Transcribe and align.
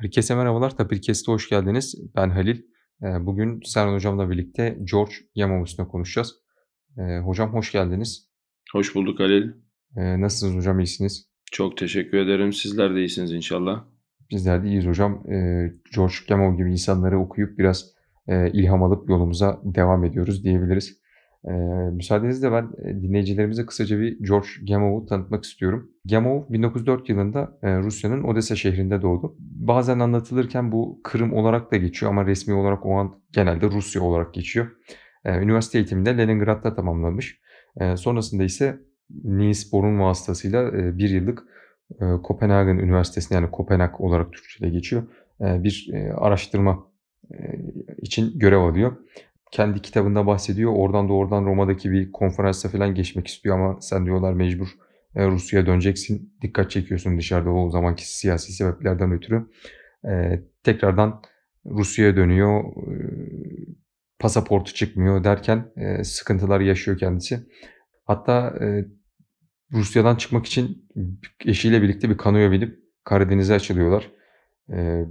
Herkese 0.00 0.34
merhabalar. 0.34 0.76
Tapirkes'te 0.76 1.32
hoş 1.32 1.48
geldiniz. 1.48 1.94
Ben 2.16 2.30
Halil. 2.30 2.62
Bugün 3.00 3.60
Serhan 3.64 3.94
Hocam'la 3.94 4.30
birlikte 4.30 4.78
George 4.92 5.12
üstüne 5.64 5.88
konuşacağız. 5.88 6.34
Hocam 7.24 7.52
hoş 7.52 7.72
geldiniz. 7.72 8.30
Hoş 8.72 8.94
bulduk 8.94 9.20
Halil. 9.20 9.52
Nasılsınız 9.96 10.56
hocam? 10.56 10.80
İyisiniz? 10.80 11.28
Çok 11.52 11.76
teşekkür 11.76 12.18
ederim. 12.18 12.52
Sizler 12.52 12.94
de 12.94 12.98
iyisiniz 12.98 13.32
inşallah. 13.32 13.84
Bizler 14.30 14.64
de 14.64 14.68
iyiyiz 14.68 14.86
hocam. 14.86 15.22
George 15.94 16.14
Gemov 16.28 16.56
gibi 16.56 16.70
insanları 16.72 17.18
okuyup 17.18 17.58
biraz 17.58 17.94
ilham 18.28 18.82
alıp 18.82 19.10
yolumuza 19.10 19.60
devam 19.64 20.04
ediyoruz 20.04 20.44
diyebiliriz. 20.44 21.00
Eee, 21.46 21.90
müsaadenizle 21.92 22.52
ben 22.52 22.72
dinleyicilerimize 23.02 23.66
kısaca 23.66 24.00
bir 24.00 24.18
George 24.18 24.48
Gamov'u 24.68 25.06
tanıtmak 25.06 25.44
istiyorum. 25.44 25.90
Gamov 26.10 26.42
1904 26.48 27.08
yılında 27.08 27.58
e, 27.62 27.78
Rusya'nın 27.78 28.22
Odessa 28.22 28.56
şehrinde 28.56 29.02
doğdu. 29.02 29.36
Bazen 29.38 29.98
anlatılırken 29.98 30.72
bu 30.72 31.00
Kırım 31.04 31.32
olarak 31.32 31.72
da 31.72 31.76
geçiyor 31.76 32.12
ama 32.12 32.26
resmi 32.26 32.54
olarak 32.54 32.86
o 32.86 32.94
an 32.94 33.20
genelde 33.32 33.66
Rusya 33.66 34.02
olarak 34.02 34.34
geçiyor. 34.34 34.66
E, 35.24 35.38
üniversite 35.38 35.78
eğitimini 35.78 36.06
de 36.06 36.18
Leningrad'da 36.18 36.74
tamamlamış. 36.74 37.40
E, 37.80 37.96
sonrasında 37.96 38.44
ise 38.44 38.78
Niels 39.24 39.72
Bohr'un 39.72 40.00
vasıtasıyla 40.00 40.62
e, 40.68 40.98
bir 40.98 41.10
yıllık 41.10 41.44
e, 42.00 42.04
Kopenhagen 42.22 42.78
Üniversitesi'nde 42.78 43.34
yani 43.34 43.50
Kopenhag 43.50 44.00
olarak 44.00 44.32
Türkçe'de 44.32 44.68
geçiyor. 44.68 45.02
E, 45.40 45.64
bir 45.64 45.90
e, 45.92 46.12
araştırma 46.12 46.86
e, 47.32 47.36
için 48.02 48.38
görev 48.38 48.60
alıyor 48.60 48.96
kendi 49.50 49.82
kitabında 49.82 50.26
bahsediyor. 50.26 50.72
Oradan 50.76 51.08
doğrudan 51.08 51.44
Roma'daki 51.44 51.90
bir 51.90 52.12
konferansa 52.12 52.68
falan 52.68 52.94
geçmek 52.94 53.26
istiyor 53.26 53.58
ama 53.58 53.80
sen 53.80 54.06
diyorlar 54.06 54.32
mecbur 54.32 54.68
e, 55.14 55.26
Rusya'ya 55.26 55.66
döneceksin. 55.66 56.34
Dikkat 56.42 56.70
çekiyorsun 56.70 57.18
dışarıda 57.18 57.50
o 57.50 57.70
zamanki 57.70 58.16
siyasi 58.16 58.52
sebeplerden 58.52 59.12
ötürü. 59.12 59.46
E, 60.08 60.42
tekrardan 60.62 61.22
Rusya'ya 61.66 62.16
dönüyor. 62.16 62.64
E, 62.64 62.94
pasaportu 64.18 64.74
çıkmıyor 64.74 65.24
derken 65.24 65.72
e, 65.76 66.04
sıkıntılar 66.04 66.60
yaşıyor 66.60 66.98
kendisi. 66.98 67.46
Hatta 68.04 68.54
e, 68.60 68.84
Rusya'dan 69.72 70.16
çıkmak 70.16 70.46
için 70.46 70.88
eşiyle 71.44 71.82
birlikte 71.82 72.10
bir 72.10 72.16
kanoya 72.16 72.50
binip 72.50 72.78
Karadeniz'e 73.04 73.54
açılıyorlar. 73.54 74.10
E, 74.72 75.04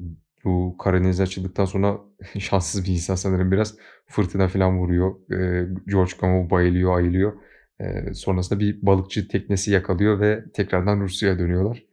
bu 0.45 0.75
Karadeniz 0.77 1.21
açıldıktan 1.21 1.65
sonra 1.65 1.97
şanssız 2.39 2.85
bir 2.85 2.91
insan 2.91 3.15
sanırım 3.15 3.51
biraz. 3.51 3.75
Fırtına 4.07 4.47
falan 4.47 4.79
vuruyor. 4.79 5.15
Eee, 5.31 5.67
George 5.87 6.11
Gamov 6.21 6.49
bayılıyor, 6.49 6.97
ayılıyor. 6.97 7.33
Eee, 7.79 8.13
sonrasında 8.13 8.59
bir 8.59 8.79
balıkçı 8.81 9.27
teknesi 9.27 9.71
yakalıyor 9.71 10.19
ve 10.19 10.43
tekrardan 10.53 11.01
Rusya'ya 11.01 11.39
dönüyorlar. 11.39 11.83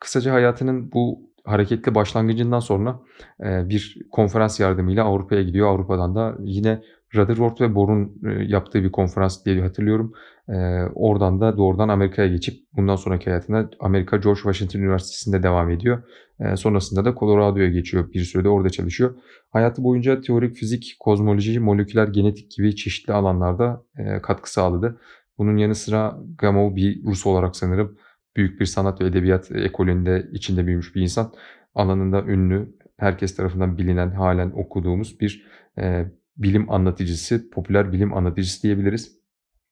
Kısaca 0.00 0.32
hayatının 0.32 0.92
bu 0.92 1.30
hareketli 1.44 1.94
başlangıcından 1.94 2.60
sonra 2.60 3.00
bir 3.40 3.96
konferans 4.12 4.60
yardımıyla 4.60 5.04
Avrupa'ya 5.04 5.42
gidiyor. 5.42 5.68
Avrupa'dan 5.68 6.14
da 6.14 6.36
yine 6.40 6.82
Rutherford 7.14 7.60
ve 7.60 7.74
Bohr'un 7.74 8.20
e, 8.26 8.44
yaptığı 8.44 8.82
bir 8.82 8.92
konferans 8.92 9.44
diye 9.44 9.62
hatırlıyorum. 9.62 10.12
Ee, 10.50 10.82
oradan 10.94 11.40
da 11.40 11.56
doğrudan 11.56 11.88
Amerika'ya 11.88 12.28
geçip 12.28 12.54
bundan 12.76 12.96
sonraki 12.96 13.24
hayatına 13.24 13.70
Amerika 13.80 14.16
George 14.16 14.40
Washington 14.40 14.80
Üniversitesi'nde 14.80 15.42
devam 15.42 15.70
ediyor. 15.70 16.02
Ee, 16.40 16.56
sonrasında 16.56 17.04
da 17.04 17.14
Colorado'ya 17.14 17.68
geçiyor. 17.68 18.12
Bir 18.12 18.20
sürede 18.20 18.48
orada 18.48 18.70
çalışıyor. 18.70 19.14
Hayatı 19.50 19.84
boyunca 19.84 20.20
teorik 20.20 20.56
fizik, 20.56 20.96
kozmoloji, 21.00 21.60
moleküler 21.60 22.08
genetik 22.08 22.50
gibi 22.50 22.76
çeşitli 22.76 23.12
alanlarda 23.12 23.82
e, 23.98 24.22
katkı 24.22 24.52
sağladı. 24.52 25.00
Bunun 25.38 25.56
yanı 25.56 25.74
sıra 25.74 26.18
Gamow 26.38 26.76
bir 26.76 27.04
Rus 27.04 27.26
olarak 27.26 27.56
sanırım 27.56 27.96
büyük 28.36 28.60
bir 28.60 28.66
sanat 28.66 29.00
ve 29.00 29.06
edebiyat 29.06 29.50
ekolünde 29.52 30.28
içinde 30.32 30.66
büyümüş 30.66 30.94
bir 30.94 31.02
insan. 31.02 31.32
Alanında 31.74 32.22
ünlü, 32.22 32.76
herkes 32.96 33.36
tarafından 33.36 33.78
bilinen, 33.78 34.10
halen 34.10 34.50
okuduğumuz 34.50 35.20
bir 35.20 35.46
e, 35.78 36.06
bilim 36.42 36.70
anlatıcısı, 36.70 37.50
popüler 37.50 37.92
bilim 37.92 38.14
anlatıcısı 38.14 38.62
diyebiliriz. 38.62 39.20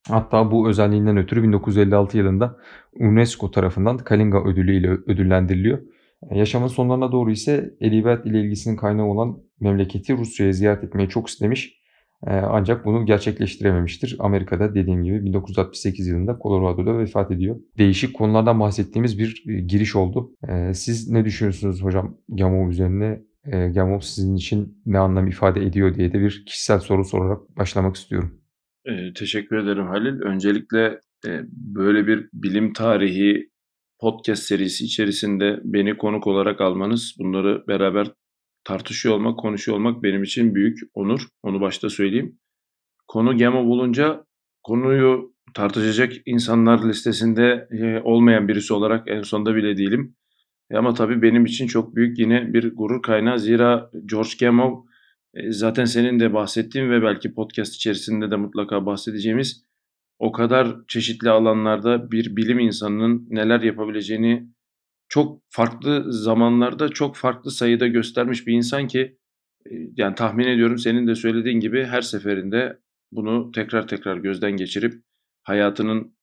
Hatta 0.08 0.50
bu 0.50 0.68
özelliğinden 0.68 1.16
ötürü 1.16 1.42
1956 1.42 2.18
yılında 2.18 2.56
UNESCO 3.00 3.50
tarafından 3.50 3.98
Kalinga 3.98 4.44
ödülü 4.44 4.76
ile 4.76 4.88
ödüllendiriliyor. 4.90 5.78
Yaşamın 6.30 6.66
sonlarına 6.66 7.12
doğru 7.12 7.30
ise 7.30 7.74
edebiyat 7.80 8.26
ile 8.26 8.40
ilgisinin 8.40 8.76
kaynağı 8.76 9.06
olan 9.06 9.38
memleketi 9.60 10.16
Rusya'ya 10.16 10.52
ziyaret 10.52 10.84
etmeyi 10.84 11.08
çok 11.08 11.28
istemiş. 11.28 11.78
Ancak 12.26 12.84
bunu 12.84 13.06
gerçekleştirememiştir. 13.06 14.16
Amerika'da 14.18 14.74
dediğim 14.74 15.04
gibi 15.04 15.24
1968 15.24 16.06
yılında 16.06 16.38
Colorado'da 16.42 16.98
vefat 16.98 17.30
ediyor. 17.30 17.56
Değişik 17.78 18.14
konulardan 18.14 18.60
bahsettiğimiz 18.60 19.18
bir 19.18 19.44
giriş 19.68 19.96
oldu. 19.96 20.30
Siz 20.72 21.10
ne 21.10 21.24
düşünüyorsunuz 21.24 21.82
hocam 21.82 22.16
Gamov 22.28 22.68
üzerine? 22.68 23.22
Gamov 23.46 24.00
sizin 24.00 24.36
için 24.36 24.82
ne 24.86 24.98
anlam 24.98 25.26
ifade 25.26 25.62
ediyor 25.62 25.94
diye 25.94 26.12
de 26.12 26.20
bir 26.20 26.44
kişisel 26.46 26.78
soru 26.80 27.04
sorarak 27.04 27.56
başlamak 27.56 27.96
istiyorum. 27.96 28.40
Eee, 28.86 29.12
teşekkür 29.16 29.56
ederim 29.56 29.86
Halil. 29.86 30.20
Öncelikle, 30.20 31.00
eee, 31.26 31.44
böyle 31.52 32.06
bir 32.06 32.28
bilim 32.32 32.72
tarihi 32.72 33.50
podcast 34.00 34.42
serisi 34.42 34.84
içerisinde 34.84 35.60
beni 35.64 35.96
konuk 35.96 36.26
olarak 36.26 36.60
almanız, 36.60 37.14
bunları 37.18 37.64
beraber 37.68 38.12
tartışıyor 38.64 39.14
olmak, 39.14 39.38
konuşuyor 39.38 39.78
olmak 39.78 40.02
benim 40.02 40.22
için 40.22 40.54
büyük 40.54 40.78
onur. 40.94 41.20
Onu 41.42 41.60
başta 41.60 41.88
söyleyeyim. 41.88 42.38
Konu 43.08 43.36
GEMO 43.36 43.64
bulunca 43.64 44.24
konuyu 44.62 45.34
tartışacak 45.54 46.12
insanlar 46.26 46.88
listesinde, 46.88 47.68
olmayan 48.04 48.48
birisi 48.48 48.74
olarak 48.74 49.08
en 49.08 49.22
sonda 49.22 49.54
bile 49.54 49.76
değilim. 49.76 50.16
E, 50.70 50.76
ama 50.76 50.94
tabii 50.94 51.22
benim 51.22 51.44
için 51.44 51.66
çok 51.66 51.96
büyük 51.96 52.18
yine 52.18 52.52
bir 52.52 52.74
gurur 52.74 53.02
kaynağı. 53.02 53.38
Zira 53.38 53.90
George 54.06 54.30
Gamow 54.40 54.90
e, 55.34 55.52
zaten 55.52 55.84
senin 55.84 56.20
de 56.20 56.34
bahsettiğin 56.34 56.90
ve 56.90 57.02
belki 57.02 57.34
podcast 57.34 57.74
içerisinde 57.74 58.30
de 58.30 58.36
mutlaka 58.36 58.86
bahsedeceğimiz 58.86 59.64
o 60.18 60.32
kadar 60.32 60.76
çeşitli 60.88 61.30
alanlarda 61.30 62.10
bir 62.10 62.36
bilim 62.36 62.58
insanının 62.58 63.26
neler 63.30 63.60
yapabileceğini 63.60 64.48
çok 65.08 65.42
farklı 65.48 66.12
zamanlarda 66.12 66.88
çok 66.88 67.16
farklı 67.16 67.50
sayıda 67.50 67.86
göstermiş 67.86 68.46
bir 68.46 68.52
insan 68.52 68.86
ki 68.86 69.18
e, 69.66 69.74
yani 69.96 70.14
tahmin 70.14 70.46
ediyorum 70.46 70.78
senin 70.78 71.06
de 71.06 71.14
söylediğin 71.14 71.60
gibi 71.60 71.84
her 71.84 72.02
seferinde 72.02 72.78
bunu 73.12 73.52
tekrar 73.52 73.88
tekrar 73.88 74.16
gözden 74.16 74.52
geçirip 74.52 75.02
hayatının 75.42 76.18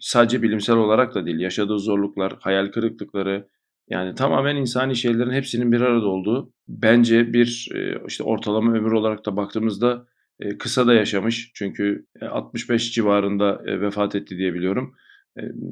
sadece 0.00 0.42
bilimsel 0.42 0.76
olarak 0.76 1.14
da 1.14 1.26
değil 1.26 1.38
yaşadığı 1.40 1.78
zorluklar, 1.78 2.36
hayal 2.40 2.66
kırıklıkları, 2.66 3.48
yani 3.90 4.14
tamamen 4.14 4.56
insani 4.56 4.96
şeylerin 4.96 5.30
hepsinin 5.30 5.72
bir 5.72 5.80
arada 5.80 6.06
olduğu 6.06 6.52
bence 6.68 7.32
bir 7.32 7.68
işte 8.06 8.24
ortalama 8.24 8.72
ömür 8.72 8.92
olarak 8.92 9.26
da 9.26 9.36
baktığımızda 9.36 10.06
kısa 10.58 10.86
da 10.86 10.94
yaşamış. 10.94 11.50
Çünkü 11.54 12.06
65 12.30 12.92
civarında 12.94 13.62
vefat 13.64 14.14
etti 14.14 14.38
diye 14.38 14.54
biliyorum. 14.54 14.94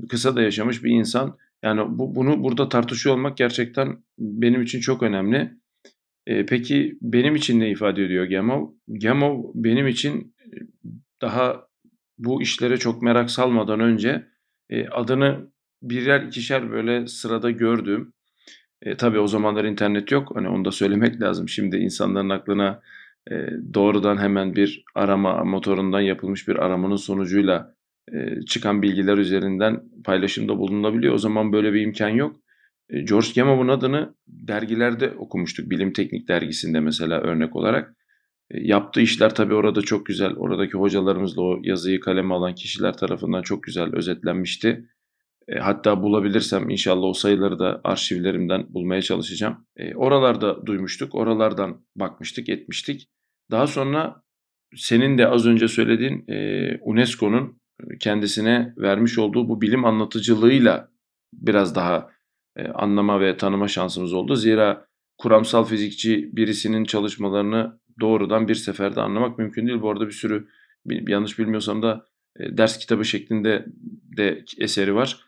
Kısa 0.08 0.36
da 0.36 0.42
yaşamış 0.42 0.84
bir 0.84 0.90
insan. 0.90 1.36
Yani 1.62 1.98
bu, 1.98 2.14
bunu 2.14 2.42
burada 2.42 2.68
tartışıyor 2.68 3.14
olmak 3.14 3.36
gerçekten 3.36 4.04
benim 4.18 4.62
için 4.62 4.80
çok 4.80 5.02
önemli. 5.02 5.52
Peki 6.26 6.98
benim 7.00 7.36
için 7.36 7.60
ne 7.60 7.70
ifade 7.70 8.04
ediyor 8.04 8.24
Gemov? 8.24 8.68
Gemov 8.92 9.44
benim 9.54 9.86
için 9.86 10.34
daha 11.20 11.66
bu 12.18 12.42
işlere 12.42 12.76
çok 12.76 13.02
merak 13.02 13.30
salmadan 13.30 13.80
önce 13.80 14.26
adını 14.90 15.50
birer 15.82 16.22
ikişer 16.22 16.70
böyle 16.70 17.06
sırada 17.06 17.50
gördüğüm 17.50 18.12
e, 18.82 18.96
tabii 18.96 19.18
o 19.18 19.26
zamanlar 19.26 19.64
internet 19.64 20.12
yok. 20.12 20.32
Hani 20.34 20.48
onu 20.48 20.64
da 20.64 20.70
söylemek 20.70 21.20
lazım. 21.22 21.48
Şimdi 21.48 21.76
insanların 21.76 22.30
aklına 22.30 22.80
e, 23.30 23.34
doğrudan 23.74 24.16
hemen 24.16 24.56
bir 24.56 24.84
arama 24.94 25.44
motorundan 25.44 26.00
yapılmış 26.00 26.48
bir 26.48 26.56
aramanın 26.56 26.96
sonucuyla 26.96 27.74
e, 28.12 28.40
çıkan 28.46 28.82
bilgiler 28.82 29.18
üzerinden 29.18 29.82
paylaşımda 30.04 30.58
bulunabiliyor. 30.58 31.14
O 31.14 31.18
zaman 31.18 31.52
böyle 31.52 31.72
bir 31.72 31.80
imkan 31.80 32.08
yok. 32.08 32.36
E, 32.90 33.00
George 33.00 33.28
Gamov'un 33.36 33.68
adını 33.68 34.14
dergilerde 34.26 35.10
okumuştuk. 35.10 35.70
Bilim 35.70 35.92
Teknik 35.92 36.28
dergisinde 36.28 36.80
mesela 36.80 37.20
örnek 37.20 37.56
olarak. 37.56 37.96
E, 38.50 38.60
yaptığı 38.60 39.00
işler 39.00 39.34
tabii 39.34 39.54
orada 39.54 39.82
çok 39.82 40.06
güzel. 40.06 40.32
Oradaki 40.36 40.72
hocalarımızla 40.72 41.42
o 41.42 41.60
yazıyı 41.62 42.00
kaleme 42.00 42.34
alan 42.34 42.54
kişiler 42.54 42.96
tarafından 42.96 43.42
çok 43.42 43.62
güzel 43.62 43.94
özetlenmişti. 43.94 44.88
E, 45.48 45.58
hatta 45.58 46.02
bulabilirsem 46.02 46.70
inşallah 46.70 47.06
o 47.06 47.12
sayıları 47.12 47.58
da 47.58 47.80
arşivlerimden 47.84 48.66
bulmaya 48.74 49.02
çalışacağım. 49.02 49.66
E, 49.76 49.94
oralarda 49.94 50.66
duymuştuk, 50.66 51.14
oralardan 51.14 51.84
bakmıştık, 51.96 52.48
etmiştik. 52.48 53.08
Daha 53.50 53.66
sonra 53.66 54.22
senin 54.76 55.18
de 55.18 55.28
az 55.28 55.46
önce 55.46 55.68
söylediğin 55.68 56.24
e, 56.28 56.78
UNESCO'nun 56.82 57.60
kendisine 58.00 58.74
vermiş 58.76 59.18
olduğu 59.18 59.48
bu 59.48 59.60
bilim 59.60 59.84
anlatıcılığıyla 59.84 60.88
biraz 61.32 61.74
daha 61.74 62.10
e, 62.56 62.68
anlama 62.68 63.20
ve 63.20 63.36
tanıma 63.36 63.68
şansımız 63.68 64.12
oldu. 64.12 64.36
Zira 64.36 64.86
kuramsal 65.18 65.64
fizikçi 65.64 66.30
birisinin 66.32 66.84
çalışmalarını 66.84 67.80
doğrudan 68.00 68.48
bir 68.48 68.54
seferde 68.54 69.00
anlamak 69.00 69.38
mümkün 69.38 69.66
değil. 69.66 69.80
Bu 69.80 69.90
arada 69.90 70.06
bir 70.06 70.12
sürü 70.12 70.48
yanlış 70.86 71.38
bilmiyorsam 71.38 71.82
da 71.82 72.04
e, 72.40 72.56
ders 72.56 72.78
kitabı 72.78 73.04
şeklinde 73.04 73.66
de 74.16 74.44
eseri 74.58 74.94
var 74.94 75.25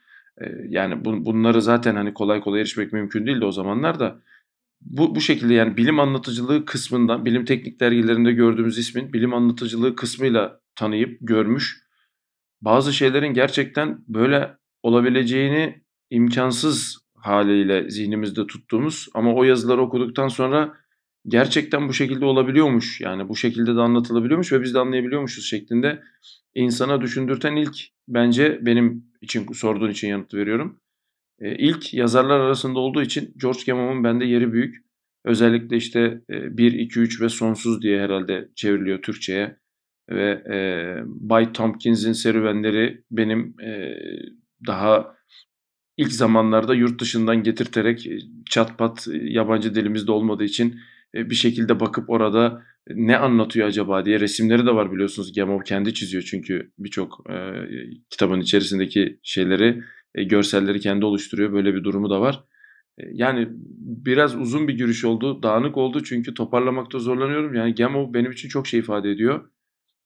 yani 0.69 1.05
bunları 1.05 1.62
zaten 1.62 1.96
hani 1.96 2.14
kolay 2.14 2.40
kolay 2.40 2.61
erişmek 2.61 2.93
mümkün 2.93 3.26
değildi 3.26 3.44
o 3.44 3.52
zamanlar 3.52 4.00
da 4.00 4.20
bu, 4.81 5.14
bu 5.14 5.20
şekilde 5.20 5.55
yani 5.55 5.76
bilim 5.76 6.00
anlatıcılığı 6.00 6.64
kısmından, 6.64 7.25
bilim 7.25 7.44
teknik 7.44 7.81
dergilerinde 7.81 8.32
gördüğümüz 8.32 8.79
ismin 8.79 9.12
bilim 9.12 9.35
anlatıcılığı 9.35 9.96
kısmıyla 9.96 10.61
tanıyıp 10.76 11.19
görmüş. 11.20 11.82
Bazı 12.61 12.93
şeylerin 12.93 13.35
gerçekten 13.35 13.99
böyle 14.08 14.56
olabileceğini 14.82 15.82
imkansız 16.11 16.99
haliyle 17.17 17.91
zihnimizde 17.91 18.46
tuttuğumuz 18.46 19.08
ama 19.14 19.34
o 19.34 19.44
yazıları 19.44 19.82
okuduktan 19.82 20.29
sonra 20.29 20.75
gerçekten 21.29 21.89
bu 21.89 21.93
şekilde 21.93 22.25
olabiliyormuş. 22.25 23.01
Yani 23.01 23.29
bu 23.29 23.37
şekilde 23.37 23.77
de 23.77 23.81
anlatılabiliyormuş 23.81 24.53
ve 24.53 24.63
biz 24.63 24.75
de 24.75 24.79
anlayabiliyormuşuz 24.79 25.45
şeklinde 25.45 26.03
insana 26.55 27.01
düşündürten 27.01 27.57
ilk 27.57 27.77
bence 28.09 28.59
benim 28.63 29.05
için 29.21 29.53
sorduğun 29.53 29.91
için 29.91 30.09
yanıt 30.09 30.35
veriyorum. 30.35 30.81
E, 31.41 31.57
ilk 31.57 31.95
yazarlar 31.95 32.41
arasında 32.41 32.79
olduğu 32.79 33.03
için 33.03 33.35
George 33.37 33.61
Gamon'un 33.67 34.05
bende 34.05 34.25
yeri 34.25 34.53
büyük. 34.53 34.77
Özellikle 35.25 35.77
işte 35.77 36.21
e, 36.31 36.59
1, 36.59 36.73
2, 36.73 37.01
3 37.01 37.21
ve 37.21 37.29
Sonsuz 37.29 37.83
diye 37.83 38.01
herhalde 38.01 38.49
çevriliyor 38.55 39.03
Türkçe'ye. 39.03 39.57
Ve 40.11 40.31
e, 40.31 40.59
Bay 41.07 41.53
Tompkins'in 41.53 42.13
serüvenleri 42.13 43.05
benim 43.11 43.61
e, 43.61 43.95
daha 44.67 45.17
ilk 45.97 46.13
zamanlarda 46.13 46.75
yurt 46.75 47.01
dışından 47.01 47.43
getirterek 47.43 48.09
çat 48.51 48.79
pat 48.79 49.09
yabancı 49.13 49.75
dilimizde 49.75 50.13
olmadığı 50.13 50.45
için 50.45 50.81
bir 51.14 51.34
şekilde 51.34 51.81
bakıp 51.81 52.10
orada 52.10 52.62
ne 52.90 53.19
anlatıyor 53.19 53.69
acaba 53.69 54.05
diye 54.05 54.20
resimleri 54.20 54.66
de 54.66 54.75
var 54.75 54.93
biliyorsunuz. 54.93 55.32
Gemov 55.32 55.62
kendi 55.62 55.94
çiziyor 55.94 56.22
çünkü 56.22 56.72
birçok 56.78 57.31
e, 57.31 57.37
kitabın 58.10 58.40
içerisindeki 58.40 59.20
şeyleri, 59.22 59.82
e, 60.14 60.25
görselleri 60.25 60.81
kendi 60.81 61.05
oluşturuyor. 61.05 61.52
Böyle 61.52 61.75
bir 61.75 61.84
durumu 61.84 62.10
da 62.10 62.20
var. 62.20 62.44
E, 62.99 63.02
yani 63.12 63.49
biraz 64.06 64.37
uzun 64.37 64.69
bir 64.69 64.76
giriş 64.76 65.05
oldu, 65.05 65.43
dağınık 65.43 65.76
oldu 65.76 66.02
çünkü 66.05 66.34
toparlamakta 66.34 66.99
zorlanıyorum. 66.99 67.55
Yani 67.55 67.75
Gemov 67.75 68.14
benim 68.14 68.31
için 68.31 68.49
çok 68.49 68.66
şey 68.66 68.81
ifade 68.81 69.10
ediyor. 69.10 69.50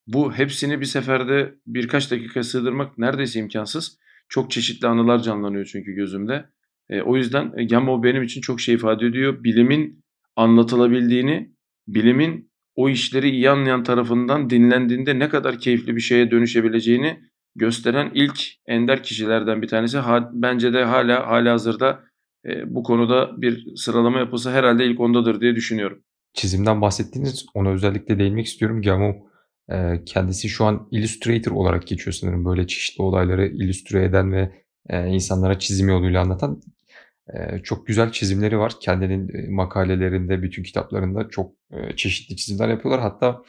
Bu 0.07 0.33
hepsini 0.33 0.81
bir 0.81 0.87
seferde 0.87 1.55
birkaç 1.67 2.11
dakika 2.11 2.43
sığdırmak 2.43 2.99
neredeyse 2.99 3.41
imkansız. 3.41 3.99
Çok 4.29 4.51
çeşitli 4.51 4.89
anılar 4.89 5.19
canlanıyor 5.23 5.65
çünkü 5.65 5.93
gözümde. 5.93 6.45
E, 6.91 7.03
o 7.03 7.17
yüzden 7.17 7.53
e, 7.57 7.65
Gemov 7.65 8.03
benim 8.03 8.23
için 8.23 8.41
çok 8.41 8.61
şey 8.61 8.75
ifade 8.75 9.07
ediyor. 9.07 9.45
Bilimin 9.45 10.05
anlatılabildiğini, 10.37 11.53
bilimin 11.89 12.53
o 12.75 12.89
işleri 12.89 13.31
iyi 13.31 13.51
anlayan 13.51 13.85
tarafından 13.85 14.51
dinlendiğinde 14.51 15.19
ne 15.19 15.29
kadar 15.29 15.59
keyifli 15.59 15.97
bir 15.97 16.01
şeye 16.01 16.31
dönüşebileceğini 16.31 17.21
gösteren 17.55 18.11
ilk 18.15 18.41
ender 18.67 19.03
kişilerden 19.03 19.63
bir 19.63 19.69
tanesi. 19.69 19.99
Bence 20.33 20.73
de 20.73 20.85
hala 20.85 21.27
hala 21.27 21.53
hazırda 21.53 22.01
e, 22.47 22.75
bu 22.75 22.83
konuda 22.83 23.31
bir 23.43 23.77
sıralama 23.77 24.19
yapılsa 24.19 24.53
herhalde 24.53 24.87
ilk 24.87 25.01
ondadır 25.01 25.41
diye 25.41 25.55
düşünüyorum. 25.55 26.03
Çizimden 26.35 26.81
bahsettiğiniz 26.81 27.47
ona 27.55 27.69
özellikle 27.69 28.19
değinmek 28.19 28.47
istiyorum. 28.47 28.83
Gamov 28.83 29.13
e, 29.73 30.05
kendisi 30.07 30.49
şu 30.49 30.65
an 30.65 30.89
illustrator 30.91 31.53
olarak 31.53 31.87
geçiyor 31.87 32.15
sanırım. 32.15 32.45
Böyle 32.45 32.67
çeşitli 32.67 33.03
olayları 33.03 33.47
illüstre 33.47 34.05
eden 34.05 34.33
ve 34.33 34.53
e, 34.89 35.07
insanlara 35.07 35.59
çizim 35.59 35.89
yoluyla 35.89 36.23
anlatan 36.23 36.63
çok 37.63 37.87
güzel 37.87 38.13
çizimleri 38.13 38.59
var. 38.59 38.73
Kendinin, 38.81 39.53
makalelerinde, 39.55 40.43
bütün 40.43 40.63
kitaplarında 40.63 41.29
çok, 41.29 41.53
çeşitli 41.97 42.37
çizimler 42.37 42.69
yapıyorlar. 42.69 43.01
Hatta, 43.01 43.43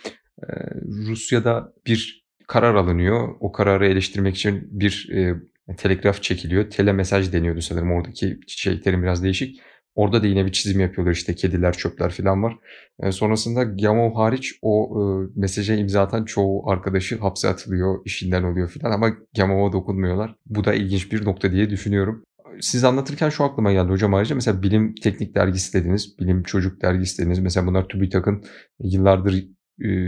Rusya'da 1.07 1.73
bir 1.87 2.25
karar 2.47 2.75
alınıyor. 2.75 3.35
O 3.39 3.51
kararı 3.51 3.87
eleştirmek 3.87 4.35
için 4.35 4.67
bir, 4.71 5.09
eee, 5.11 5.35
telgraf 5.77 6.23
çekiliyor. 6.23 6.69
Telemesaj 6.69 7.33
deniyordu 7.33 7.61
sanırım. 7.61 7.91
Oradaki 7.91 8.39
şey 8.47 8.81
terim 8.81 9.03
biraz 9.03 9.23
değişik. 9.23 9.61
Orada 9.95 10.23
da 10.23 10.27
yine 10.27 10.45
bir 10.45 10.51
çizim 10.51 10.79
yapıyorlar. 10.79 11.13
İşte 11.13 11.35
kediler, 11.35 11.73
çöpler 11.73 12.11
filan 12.11 12.43
var. 12.43 12.57
Eee, 13.03 13.11
sonrasında 13.11 13.63
Gamov 13.63 14.15
hariç 14.15 14.53
o, 14.61 14.99
ııı, 14.99 15.31
mesaja 15.35 15.73
imza 15.75 16.01
atan 16.01 16.25
çoğu 16.25 16.69
arkadaşı 16.69 17.19
hapse 17.19 17.49
atılıyor, 17.49 18.01
işinden 18.05 18.43
oluyor 18.43 18.69
filan 18.69 18.91
ama 18.91 19.09
Gamov'a 19.37 19.73
dokunmuyorlar. 19.73 20.35
Bu 20.45 20.63
da 20.63 20.73
ilginç 20.73 21.11
bir 21.11 21.25
nokta 21.25 21.51
diye 21.51 21.69
düşünüyorum 21.69 22.23
siz 22.61 22.83
anlatırken 22.83 23.29
şu 23.29 23.43
aklıma 23.43 23.71
geldi 23.71 23.89
hocam 23.89 24.13
ayrıca 24.13 24.35
mesela 24.35 24.63
Bilim 24.63 24.95
Teknik 24.95 25.35
dergisi 25.35 25.73
dediniz, 25.73 26.19
Bilim 26.19 26.43
Çocuk 26.43 26.81
dergisi 26.81 27.21
dediniz. 27.21 27.39
Mesela 27.39 27.67
bunlar 27.67 27.87
TÜBİTAK'ın 27.87 28.43
yıllardır 28.79 29.45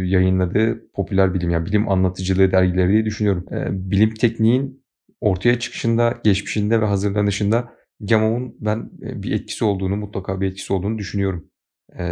yayınladığı 0.05 0.91
popüler 0.93 1.33
bilim 1.33 1.49
yani 1.49 1.65
bilim 1.65 1.89
anlatıcılığı 1.89 2.51
dergileri 2.51 2.91
diye 2.91 3.05
düşünüyorum. 3.05 3.45
Bilim 3.91 4.13
tekniğin 4.13 4.85
ortaya 5.21 5.59
çıkışında, 5.59 6.21
geçmişinde 6.23 6.81
ve 6.81 6.85
hazırlanışında 6.85 7.73
Gamov'un 7.99 8.55
ben 8.59 8.89
bir 8.99 9.31
etkisi 9.31 9.65
olduğunu, 9.65 9.95
mutlaka 9.95 10.41
bir 10.41 10.47
etkisi 10.47 10.73
olduğunu 10.73 10.97
düşünüyorum. 10.97 11.49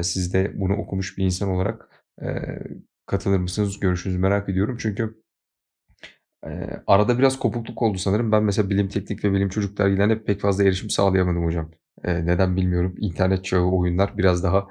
Siz 0.01 0.33
de 0.33 0.51
bunu 0.55 0.73
okumuş 0.73 1.17
bir 1.17 1.23
insan 1.23 1.49
olarak 1.49 2.05
katılır 3.05 3.39
mısınız? 3.39 3.79
Görüşünüzü 3.79 4.19
merak 4.19 4.49
ediyorum. 4.49 4.77
Çünkü 4.79 5.22
arada 6.87 7.19
biraz 7.19 7.39
kopukluk 7.39 7.81
oldu 7.81 7.97
sanırım. 7.97 8.31
Ben 8.31 8.43
mesela 8.43 8.69
Bilim 8.69 8.87
Teknik 8.87 9.25
ve 9.25 9.33
Bilim 9.33 9.49
Çocuk 9.49 9.77
dergilerine 9.77 10.23
pek 10.23 10.41
fazla 10.41 10.63
erişim 10.63 10.89
sağlayamadım 10.89 11.45
hocam. 11.45 11.71
Neden 12.03 12.55
bilmiyorum. 12.55 12.95
İnternet 12.97 13.45
çağı, 13.45 13.61
oyunlar 13.61 14.17
biraz 14.17 14.43
daha, 14.43 14.67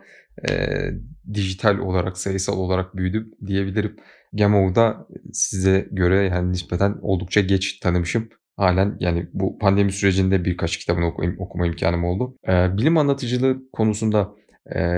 dijital 1.34 1.78
olarak, 1.78 2.18
sayısal 2.18 2.58
olarak 2.58 2.96
büyüdü 2.96 3.30
diyebilirim. 3.46 3.96
Gamov'da 4.32 5.06
size 5.32 5.88
göre 5.90 6.16
yani 6.16 6.52
nispeten 6.52 6.96
oldukça 7.02 7.40
geç 7.40 7.78
tanımışım. 7.78 8.28
Hâlen 8.56 8.96
yani 9.00 9.28
bu 9.32 9.58
pandemi 9.58 9.92
sürecinde 9.92 10.44
birkaç 10.44 10.76
kitabını 10.76 11.06
oku 11.06 11.22
okuma 11.38 11.66
imkânım 11.66 12.04
oldu. 12.04 12.36
Bilim 12.48 12.96
anlatıcılığı 12.96 13.62
konusunda, 13.72 14.34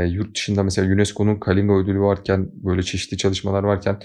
yurt 0.08 0.36
dışında 0.36 0.62
mesela 0.62 0.94
UNESCO'nun 0.94 1.36
Kalinga 1.36 1.74
ödülü 1.74 2.00
varken, 2.00 2.50
böyle 2.52 2.82
çeşitli 2.82 3.16
çalışmalar 3.16 3.62
varken, 3.62 4.00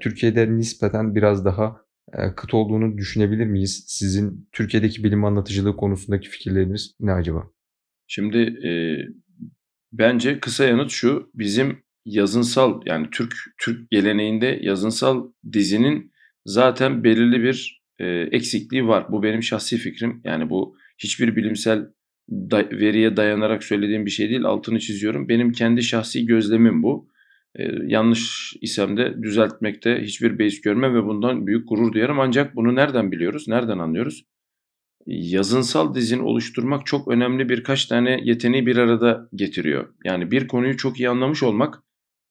Türkiye'de 0.00 0.56
nispeten 0.56 1.14
biraz 1.14 1.44
daha 1.44 1.76
kıt 2.36 2.54
olduğunu 2.54 2.98
düşünebilir 2.98 3.46
miyiz? 3.46 3.84
Sizin 3.86 4.48
Türkiye'deki 4.52 5.04
bilim 5.04 5.24
anlatıcılığı 5.24 5.76
konusundaki 5.76 6.28
fikirleriniz 6.28 6.94
ne 7.00 7.12
acaba? 7.12 7.50
Şimdi, 8.06 8.38
eee, 8.38 9.08
bence 9.92 10.40
kısa 10.40 10.64
yanıt 10.64 10.90
şu: 10.90 11.30
Bizim 11.34 11.82
yazınsal, 12.04 12.82
yani 12.86 13.06
Türk 13.12 13.34
Türk 13.58 13.90
geleneğinde 13.90 14.58
yazınsal 14.62 15.32
dizinin 15.52 16.12
zaten 16.46 17.04
belirli 17.04 17.42
bir, 17.42 17.82
eee, 18.00 18.28
eksikliği 18.32 18.86
var. 18.86 19.06
Bu 19.12 19.22
benim 19.22 19.42
şahsi 19.42 19.76
fikrim. 19.76 20.20
Yani 20.24 20.50
bu 20.50 20.76
hiçbir 20.98 21.36
bilimsel 21.36 21.86
da 22.30 22.70
veriye 22.70 23.16
dayanarak 23.16 23.64
söylediğim 23.64 24.06
bir 24.06 24.10
şey 24.10 24.30
değil, 24.30 24.44
altını 24.44 24.78
çiziyorum. 24.78 25.28
Benim 25.28 25.52
kendi 25.52 25.82
şahsi 25.82 26.26
gözlemim 26.26 26.82
bu. 26.82 27.08
Eee, 27.58 27.78
yanlış 27.86 28.54
isem 28.60 28.96
de 28.96 29.22
düzeltmekte 29.22 30.02
hiçbir 30.02 30.38
beis 30.38 30.60
görmem 30.60 30.94
ve 30.94 31.04
bundan 31.04 31.46
büyük 31.46 31.68
gurur 31.68 31.92
duyarım. 31.92 32.20
Ancak 32.20 32.56
bunu 32.56 32.74
nereden 32.74 33.12
biliyoruz, 33.12 33.48
nereden 33.48 33.78
anlıyoruz? 33.78 34.24
Yazınsal 35.06 35.94
dizini 35.94 36.22
oluşturmak 36.22 36.86
çok 36.86 37.08
önemli 37.08 37.48
birkaç 37.48 37.86
tane 37.86 38.20
yeteneği 38.24 38.66
bir 38.66 38.76
arada 38.76 39.28
getiriyor. 39.34 39.94
Yani 40.04 40.30
bir 40.30 40.48
konuyu 40.48 40.76
çok 40.76 41.00
iyi 41.00 41.08
anlamış 41.08 41.42
olmak, 41.42 41.82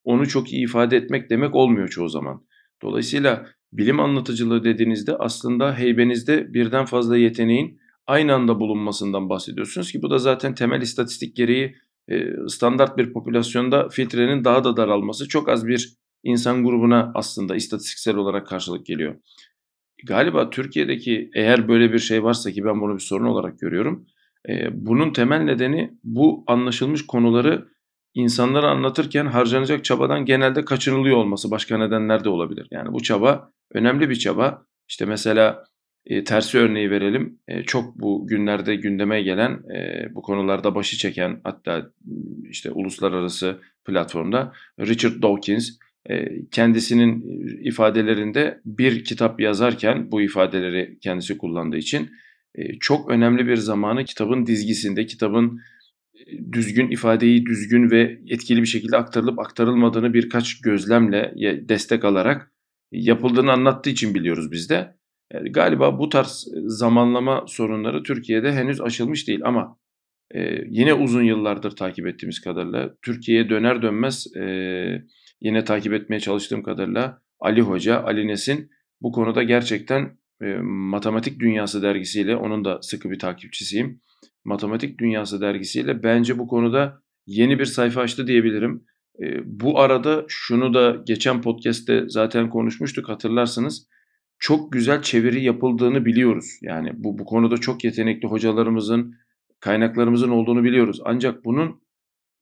onu 0.03 0.27
çok 0.27 0.53
iyi 0.53 0.63
ifade 0.63 0.97
etmek 0.97 1.29
demek 1.29 1.55
olmuyor 1.55 1.87
çoğu 1.87 2.09
zaman. 2.09 2.45
Dolayısıyla 2.81 3.45
bilim 3.73 3.99
anlatıcılığı 3.99 4.63
dediğinizde 4.63 5.15
aslında 5.15 5.77
heybenizde 5.77 6.53
birden 6.53 6.85
fazla 6.85 7.17
yeteneğin 7.17 7.79
aynı 8.07 8.33
anda 8.33 8.59
bulunmasından 8.59 9.29
bahsediyorsunuz 9.29 9.91
ki 9.91 10.01
bu 10.01 10.09
da 10.09 10.17
zaten 10.17 10.55
temel 10.55 10.81
istatistik 10.81 11.35
gereği 11.35 11.75
standart 12.47 12.97
bir 12.97 13.13
popülasyonda 13.13 13.89
filtrenin 13.89 14.43
daha 14.43 14.63
da 14.63 14.77
daralması 14.77 15.27
çok 15.27 15.49
az 15.49 15.67
bir 15.67 15.93
insan 16.23 16.63
grubuna 16.63 17.11
aslında 17.15 17.55
istatistiksel 17.55 18.15
olarak 18.15 18.47
karşılık 18.47 18.85
geliyor. 18.85 19.15
Galiba 20.05 20.49
Türkiye'deki 20.49 21.29
eğer 21.33 21.67
böyle 21.67 21.93
bir 21.93 21.99
şey 21.99 22.23
varsa 22.23 22.51
ki 22.51 22.65
ben 22.65 22.81
bunu 22.81 22.93
bir 22.93 22.99
sorun 22.99 23.25
olarak 23.25 23.59
görüyorum. 23.59 24.05
bunun 24.71 25.13
temel 25.13 25.39
nedeni 25.41 25.97
bu 26.03 26.43
anlaşılmış 26.47 27.05
konuları 27.05 27.67
insanlara 28.13 28.69
anlatırken 28.69 29.25
harcanacak 29.25 29.85
çabadan 29.85 30.25
genelde 30.25 30.65
kaçınılıyor 30.65 31.17
olması. 31.17 31.51
Başka 31.51 31.77
nedenler 31.77 32.23
de 32.23 32.29
olabilir. 32.29 32.67
Yani 32.71 32.93
bu 32.93 33.03
çaba 33.03 33.51
önemli 33.73 34.09
bir 34.09 34.15
çaba. 34.15 34.65
İşte 34.89 35.05
mesela 35.05 35.63
e, 36.05 36.23
tersi 36.23 36.57
örneği 36.57 36.91
verelim. 36.91 37.39
E, 37.47 37.63
çok 37.63 37.99
bu 37.99 38.27
günlerde 38.27 38.75
gündeme 38.75 39.21
gelen, 39.21 39.51
e, 39.51 40.07
bu 40.15 40.21
konularda 40.21 40.75
başı 40.75 40.97
çeken 40.97 41.41
hatta 41.43 41.91
işte 42.49 42.71
uluslararası 42.71 43.61
platformda 43.85 44.53
Richard 44.79 45.21
Dawkins 45.21 45.69
e, 46.09 46.45
kendisinin 46.51 47.25
ifadelerinde 47.63 48.61
bir 48.65 49.03
kitap 49.03 49.39
yazarken 49.41 50.11
bu 50.11 50.21
ifadeleri 50.21 50.97
kendisi 51.01 51.37
kullandığı 51.37 51.77
için 51.77 52.09
e, 52.55 52.79
çok 52.79 53.09
önemli 53.09 53.47
bir 53.47 53.57
zamanı 53.57 54.05
kitabın 54.05 54.45
dizgisinde, 54.45 55.05
kitabın 55.05 55.59
düzgün 56.51 56.91
ifadeyi 56.91 57.45
düzgün 57.45 57.91
ve 57.91 58.19
etkili 58.27 58.61
bir 58.61 58.67
şekilde 58.67 58.97
aktarılıp 58.97 59.39
aktarılmadığını 59.39 60.13
birkaç 60.13 60.61
gözlemle 60.61 61.33
destek 61.69 62.05
alarak 62.05 62.51
yapıldığını 62.91 63.51
anlattığı 63.51 63.89
için 63.89 64.15
biliyoruz 64.15 64.51
biz 64.51 64.69
de. 64.69 64.96
Galiba 65.31 65.99
bu 65.99 66.09
tarz 66.09 66.47
zamanlama 66.65 67.45
sorunları 67.47 68.03
Türkiye'de 68.03 68.51
henüz 68.53 68.81
aşılmış 68.81 69.27
değil 69.27 69.41
ama 69.43 69.77
Eee, 70.35 70.67
yine 70.69 70.93
uzun 70.93 71.23
yıllardır 71.23 71.71
takip 71.71 72.07
ettiğimiz 72.07 72.41
kadarıyla 72.41 72.93
Türkiye'ye 73.01 73.49
döner 73.49 73.81
dönmez, 73.81 74.27
eee, 74.35 75.05
yine 75.41 75.63
takip 75.63 75.93
etmeye 75.93 76.19
çalıştığım 76.19 76.63
kadarıyla 76.63 77.21
Ali 77.39 77.61
Hoca, 77.61 78.03
Ali 78.03 78.27
Nesin 78.27 78.69
bu 79.01 79.11
konuda 79.11 79.43
gerçekten, 79.43 80.17
eee, 80.41 80.57
Matematik 80.63 81.39
Dünyası 81.39 81.81
dergisiyle 81.81 82.35
onun 82.35 82.65
da 82.65 82.81
sıkı 82.81 83.11
bir 83.11 83.19
takipçisiyim. 83.19 84.01
Matematik 84.45 84.99
Dünyası 84.99 85.41
dergisiyle 85.41 86.03
bence 86.03 86.39
bu 86.39 86.47
konuda 86.47 87.01
yeni 87.25 87.59
bir 87.59 87.65
sayfa 87.65 88.01
açtı 88.01 88.27
diyebilirim. 88.27 88.83
Eee, 89.19 89.41
bu 89.45 89.79
arada 89.79 90.25
şunu 90.27 90.73
da 90.73 90.97
geçen 91.05 91.41
podcast'te 91.41 92.03
zaten 92.07 92.49
konuşmuştuk 92.49 93.09
hatırlarsınız. 93.09 93.87
Çok 94.39 94.71
güzel 94.71 95.01
çeviri 95.01 95.43
yapıldığını 95.43 96.05
biliyoruz. 96.05 96.59
Yani 96.61 96.91
bu 96.95 97.19
bu 97.19 97.25
konuda 97.25 97.57
çok 97.57 97.83
yetenekli 97.83 98.27
hocalarımızın, 98.27 99.15
kaynaklarımızın 99.59 100.29
olduğunu 100.29 100.63
biliyoruz. 100.63 101.01
Ancak 101.05 101.45
bunun 101.45 101.81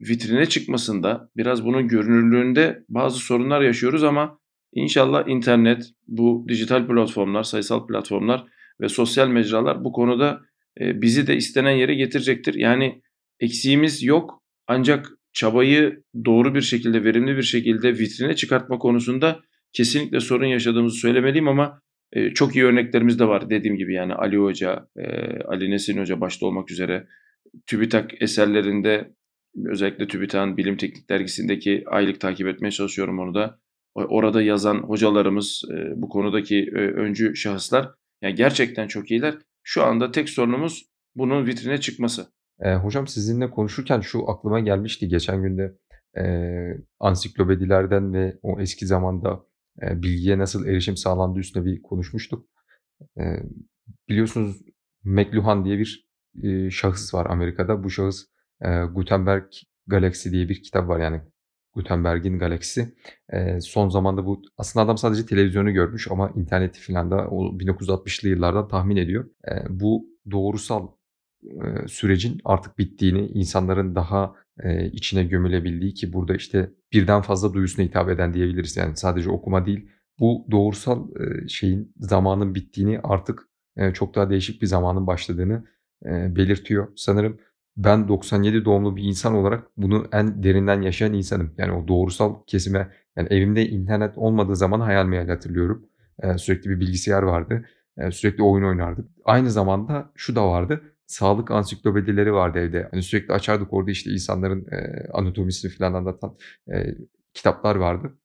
vitrine 0.01 0.45
çıkmasında, 0.45 1.29
biraz 1.37 1.65
bunun 1.65 1.87
görünürlüğünde 1.87 2.83
bazı 2.89 3.19
sorunlar 3.19 3.61
yaşıyoruz 3.61 4.03
ama 4.03 4.39
inşallah 4.73 5.27
internet, 5.27 5.83
bu 6.07 6.45
dijital 6.47 6.87
platformlar, 6.87 7.43
sayısal 7.43 7.87
platformlar 7.87 8.45
ve 8.81 8.89
sosyal 8.89 9.27
mecralar 9.27 9.83
bu 9.83 9.91
konuda, 9.91 10.41
eee, 10.79 11.01
bizi 11.01 11.27
de 11.27 11.35
istenen 11.35 11.71
yere 11.71 11.95
getirecektir. 11.95 12.53
Yani 12.53 13.01
eksiğimiz 13.39 14.03
yok 14.03 14.43
ancak 14.67 15.09
çabayı 15.33 16.03
doğru 16.25 16.55
bir 16.55 16.61
şekilde, 16.61 17.03
verimli 17.03 17.37
bir 17.37 17.43
şekilde 17.43 17.93
vitrine 17.93 18.35
çıkartma 18.35 18.77
konusunda 18.77 19.39
kesinlikle 19.73 20.19
sorun 20.19 20.45
yaşadığımızı 20.45 20.97
söylemeliyim 20.97 21.47
ama, 21.47 21.81
eee, 22.15 22.33
çok 22.33 22.55
iyi 22.55 22.65
örneklerimiz 22.65 23.19
de 23.19 23.27
var 23.27 23.49
dediğim 23.49 23.77
gibi 23.77 23.93
yani 23.93 24.13
Ali 24.13 24.37
Hoca, 24.37 24.87
eee, 24.97 25.39
Ali 25.47 25.71
Nesin 25.71 25.97
Hoca 25.97 26.21
başta 26.21 26.45
olmak 26.45 26.71
üzere 26.71 27.07
TÜBİTAK 27.67 28.21
eserlerinde 28.21 29.11
özellikle 29.65 30.07
TÜBİTAK'ın 30.07 30.57
Bilim 30.57 30.77
Teknik 30.77 31.09
dergisindeki 31.09 31.83
aylık 31.87 32.21
takip 32.21 32.47
etmeye 32.47 32.71
çalışıyorum 32.71 33.19
onu 33.19 33.33
da. 33.33 33.59
Orada 33.95 34.41
yazan 34.41 34.77
hocalarımız, 34.77 35.61
eee, 35.71 35.93
bu 35.95 36.09
konudaki, 36.09 36.55
eee, 36.55 36.71
öncü 36.91 37.35
şahıslar 37.35 37.91
ya 38.21 38.29
gerçekten 38.29 38.87
çok 38.87 39.11
iyiler. 39.11 39.35
Şu 39.63 39.83
anda 39.83 40.11
tek 40.11 40.29
sorunumuz 40.29 40.85
bunun 41.15 41.45
vitrine 41.47 41.77
çıkması. 41.79 42.25
Eee, 42.63 42.75
hocam 42.75 43.07
sizinle 43.07 43.49
konuşurken 43.49 43.99
şu 43.99 44.29
aklıma 44.29 44.59
gelmişti. 44.59 45.07
Geçen 45.07 45.41
gün 45.41 45.57
de, 45.57 45.75
eee, 46.17 46.77
ansiklopedilerden 46.99 48.13
ve 48.13 48.37
o 48.41 48.59
eski 48.59 48.85
zamanda, 48.85 49.45
bilgiye 49.81 50.37
nasıl 50.37 50.65
erişim 50.65 50.97
sağlandığı 50.97 51.39
üstüne 51.39 51.65
bir 51.65 51.81
konuşmuştuk. 51.81 52.47
Biliyorsunuz 54.09 54.61
McLuhan 55.03 55.65
diye 55.65 55.79
bir, 55.79 56.05
şahıs 56.71 57.13
var 57.13 57.25
Amerika'da. 57.25 57.83
Bu 57.83 57.89
şahıs, 57.89 58.25
Gutenberg 58.91 59.45
Galaksi 59.87 60.31
diye 60.31 60.49
bir 60.49 60.63
kitap 60.63 60.87
var 60.87 60.99
yani 60.99 61.21
Gutenberg'in 61.73 62.39
galaksisi. 62.39 62.95
Son 63.61 63.89
zamanda 63.89 64.25
bu 64.25 64.41
aslında 64.57 64.85
adam 64.85 64.97
sadece 64.97 65.25
televizyonu 65.25 65.73
görmüş 65.73 66.07
ama 66.11 66.29
interneti 66.35 66.79
filan 66.79 67.11
da 67.11 67.27
o 67.27 67.57
1960'lı 67.57 68.29
yıllardan 68.29 68.67
tahmin 68.67 68.95
ediyor. 68.95 69.29
Bu 69.69 70.05
doğrusal, 70.31 70.87
sürecin 71.87 72.41
artık 72.45 72.77
bittiğini, 72.77 73.27
insanların 73.27 73.95
daha, 73.95 74.35
eee, 74.63 74.89
içine 74.93 75.23
gömülebildiği 75.23 75.93
ki 75.93 76.13
burada, 76.13 76.35
işte, 76.35 76.69
birden 76.93 77.21
fazla 77.21 77.53
duyusuna 77.53 77.85
hitap 77.85 78.09
eden 78.09 78.33
diyebiliriz. 78.33 78.77
Yani 78.77 78.97
sadece 78.97 79.29
okuma 79.29 79.65
değil, 79.65 79.89
bu 80.19 80.45
doğrusal, 80.51 81.07
eee, 81.19 81.47
şeyin, 81.47 81.93
zamanın 81.99 82.55
bittiğini 82.55 82.99
artık, 83.03 83.43
eee, 83.77 83.91
çok 83.93 84.15
daha 84.15 84.29
değişik 84.29 84.61
bir 84.61 84.67
zamanın 84.67 85.07
başladığını, 85.07 85.65
eee, 86.05 86.31
belirtiyor. 86.35 86.87
Sanırım 86.95 87.37
ben 87.77 88.07
97 88.07 88.65
doğumlu 88.65 88.95
bir 88.95 89.03
insan 89.03 89.33
olarak 89.35 89.63
bunu 89.77 90.07
en 90.11 90.43
derinden 90.43 90.81
yaşayan 90.81 91.13
insanım. 91.13 91.53
Yani 91.57 91.71
o 91.71 91.87
doğrusal 91.87 92.35
kesime, 92.47 92.91
yani 93.17 93.27
evimde 93.31 93.67
internet 93.69 94.17
olmadığı 94.17 94.55
zaman 94.55 94.79
hayal 94.79 95.05
meyal 95.05 95.27
hatırlıyorum. 95.27 95.85
Eee, 96.23 96.37
sürekli 96.37 96.69
bir 96.69 96.79
bilgisayar 96.79 97.23
vardı. 97.23 97.65
Eee, 97.99 98.11
sürekli 98.11 98.43
oyun 98.43 98.65
oynardık. 98.65 99.05
Aynı 99.25 99.51
zamanda 99.51 100.11
şu 100.15 100.35
da 100.35 100.47
vardı, 100.47 100.81
sağlık 101.07 101.51
ansiklopedileri 101.51 102.33
vardı 102.33 102.59
evde. 102.59 102.87
Hani 102.91 103.03
sürekli 103.03 103.33
açardık 103.33 103.73
orada, 103.73 103.91
işte, 103.91 104.11
insanların, 104.11 104.65
eee, 104.71 105.07
anatomisini 105.13 105.71
filan 105.71 105.93
anlatan, 105.93 106.37
eee, 106.67 106.95
kitaplar 107.33 107.75
vardı. 107.75 108.17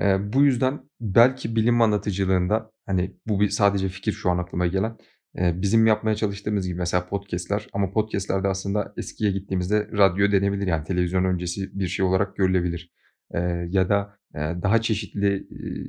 Eee, 0.00 0.18
bu 0.32 0.42
yüzden 0.44 0.80
belki 1.00 1.56
bilim 1.56 1.80
anlatıcılığında, 1.82 2.70
hani, 2.86 3.16
bu 3.26 3.40
bir 3.40 3.48
sadece 3.48 3.88
fikir 3.88 4.12
şu 4.12 4.30
an 4.30 4.38
aklıma 4.38 4.66
gelen, 4.66 4.96
eee, 5.36 5.54
bizim 5.62 5.86
yapmaya 5.86 6.16
çalıştığımız 6.16 6.66
gibi 6.66 6.78
mesela 6.78 7.06
podcast'ler 7.08 7.66
ama 7.72 7.90
podcast'ler 7.92 8.44
de 8.44 8.48
aslında 8.48 8.92
eskiye 8.96 9.30
gittiğimizde 9.32 9.88
radyo 9.92 10.32
denebilir. 10.32 10.66
Yani 10.66 10.84
televizyon 10.84 11.24
öncesi 11.24 11.80
bir 11.80 11.86
şey 11.88 12.04
olarak 12.06 12.36
görülebilir. 12.36 12.92
Eee, 13.34 13.66
ya 13.70 13.88
da, 13.88 14.18
eee, 14.34 14.56
daha 14.62 14.80
çeşitli, 14.82 15.46
eee, 15.50 15.86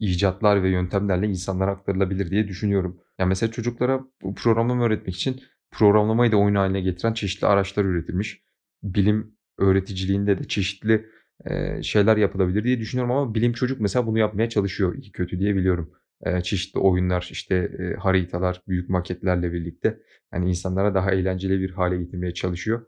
icatlar 0.00 0.62
ve 0.62 0.70
yöntemlerle 0.70 1.26
insanlara 1.28 1.70
aktarılabilir 1.70 2.30
diye 2.30 2.48
düşünüyorum. 2.48 3.00
Ya, 3.18 3.26
mesela 3.26 3.52
çocuklara 3.52 4.00
programlama 4.36 4.84
öğretmek 4.86 5.14
için 5.16 5.40
programlamayı 5.70 6.32
da 6.32 6.36
oyun 6.36 6.54
hâline 6.54 6.80
getiren 6.80 7.12
çeşitli 7.12 7.46
araçlar 7.46 7.84
üretilmiş. 7.84 8.42
Bilim 8.82 9.34
öğreticiliğinde 9.58 10.38
de 10.38 10.44
çeşitli, 10.48 11.06
eee, 11.50 11.80
şeyler 11.82 12.16
yapılabilir 12.16 12.64
diye 12.64 12.80
düşünüyorum 12.80 13.12
ama 13.16 13.34
Bilim 13.34 13.52
Çocuk 13.52 13.80
mesela 13.80 14.06
bunu 14.06 14.18
yapmaya 14.18 14.48
çalışıyor 14.48 14.94
iyi 14.94 15.12
kötü 15.12 15.40
diye 15.40 15.56
biliyorum. 15.56 15.90
Eee, 16.26 16.42
çeşitli 16.42 16.80
oyunlar, 16.80 17.28
işte, 17.32 17.70
eee, 17.78 17.96
haritalar, 17.96 18.62
büyük 18.68 18.88
maketlerle 18.90 19.52
birlikte, 19.52 20.00
hani, 20.30 20.48
insanlara 20.48 20.94
daha 20.94 21.12
eğlenceli 21.12 21.60
bir 21.60 21.70
hâle 21.70 21.96
getirmeye 21.98 22.34
çalışıyor. 22.34 22.86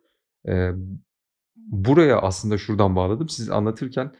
Buraya 1.56 2.18
aslında 2.18 2.58
şuradan 2.58 2.96
bağladım. 2.96 3.28
Siz 3.28 3.50
anlatırken, 3.50 4.12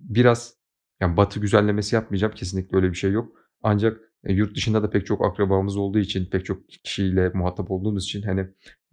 biraz, 0.00 0.57
yani, 1.00 1.16
Batı 1.16 1.40
güzellemesi 1.40 1.94
yapmayacağım, 1.94 2.34
kesinlikle 2.34 2.76
öyle 2.76 2.90
bir 2.90 2.96
şey 2.96 3.12
yok. 3.12 3.32
Ancak, 3.62 4.00
eee, 4.26 4.34
yurt 4.34 4.56
dışında 4.56 4.82
da 4.82 4.90
pek 4.90 5.06
çok 5.06 5.24
akrabamız 5.24 5.76
olduğu 5.76 5.98
için, 5.98 6.26
pek 6.30 6.44
çok 6.44 6.68
kişiyle 6.68 7.28
muhatap 7.28 7.70
olduğumuz 7.70 8.04
için, 8.04 8.22
hani, 8.22 8.46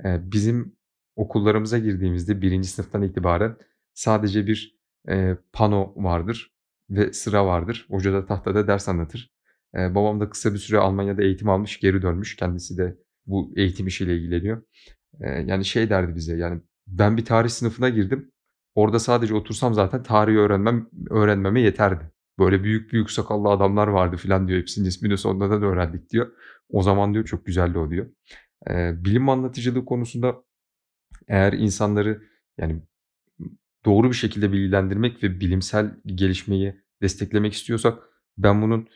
eee, 0.06 0.22
bizim 0.24 0.76
okullarımıza 1.16 1.78
girdiğimizde 1.80 2.42
1'inci 2.42 2.68
sınıftan 2.68 3.02
itibaren 3.04 3.58
sadece 3.94 4.48
bir, 4.48 4.78
eee, 5.08 5.38
pano 5.54 5.94
vardır 5.96 6.54
ve 6.90 7.14
sıra 7.14 7.46
vardır. 7.46 7.86
Hoca 7.90 8.14
da 8.14 8.26
tahtada 8.26 8.68
ders 8.68 8.90
anlatır. 8.90 9.32
Babam 9.76 10.20
da 10.20 10.30
kısa 10.30 10.54
bir 10.54 10.58
süre 10.60 10.78
Almanya'da 10.80 11.24
eğitim 11.24 11.50
almış, 11.50 11.80
geri 11.80 12.02
dönmüş. 12.02 12.36
Kendisi 12.36 12.78
de 12.78 12.98
bu 13.26 13.54
eğitim 13.58 13.88
işiyle 13.88 14.16
ilgileniyor. 14.18 14.62
Yani, 15.22 15.66
şey 15.66 15.90
derdi 15.90 16.16
bize, 16.16 16.38
yani, 16.38 16.62
ben 16.88 17.18
bir 17.18 17.26
tarih 17.26 17.50
sınıfına 17.50 17.90
girdim. 17.90 18.32
Orada 18.76 19.00
sadece 19.00 19.34
otursam 19.36 19.74
zaten 19.74 20.04
tarihi 20.04 20.38
öğrenmem 20.38 20.90
öğrenmeme 21.10 21.62
yeterdi. 21.62 22.12
Böyle 22.40 22.64
büyük 22.64 22.94
büyük 22.94 23.12
sakallı 23.12 23.50
adamlar 23.50 23.88
vardı 23.88 24.18
filan 24.18 24.48
diyor. 24.48 24.60
Hepsinin 24.60 24.88
ismini 24.90 25.18
sonradan 25.18 25.64
öğrendik 25.64 26.10
diyor. 26.10 26.32
O 26.70 26.82
zaman 26.82 27.14
diyor 27.14 27.26
çok 27.26 27.46
güzeldi 27.46 27.78
o 27.80 27.90
diyor. 27.92 28.08
Eee, 28.70 28.96
bilim 28.98 29.30
anlatıcılığı 29.30 29.86
konusunda 29.86 30.36
eğer 31.28 31.54
insanları, 31.54 32.24
yani, 32.60 32.82
doğru 33.86 34.10
bir 34.10 34.16
şekilde 34.16 34.52
bilgilendirmek 34.52 35.24
ve 35.24 35.40
bilimsel 35.40 35.96
gelişmeyi 36.06 36.82
desteklemek 37.02 37.54
istiyorsak 37.54 38.00
ben 38.38 38.62
bunun, 38.62 38.88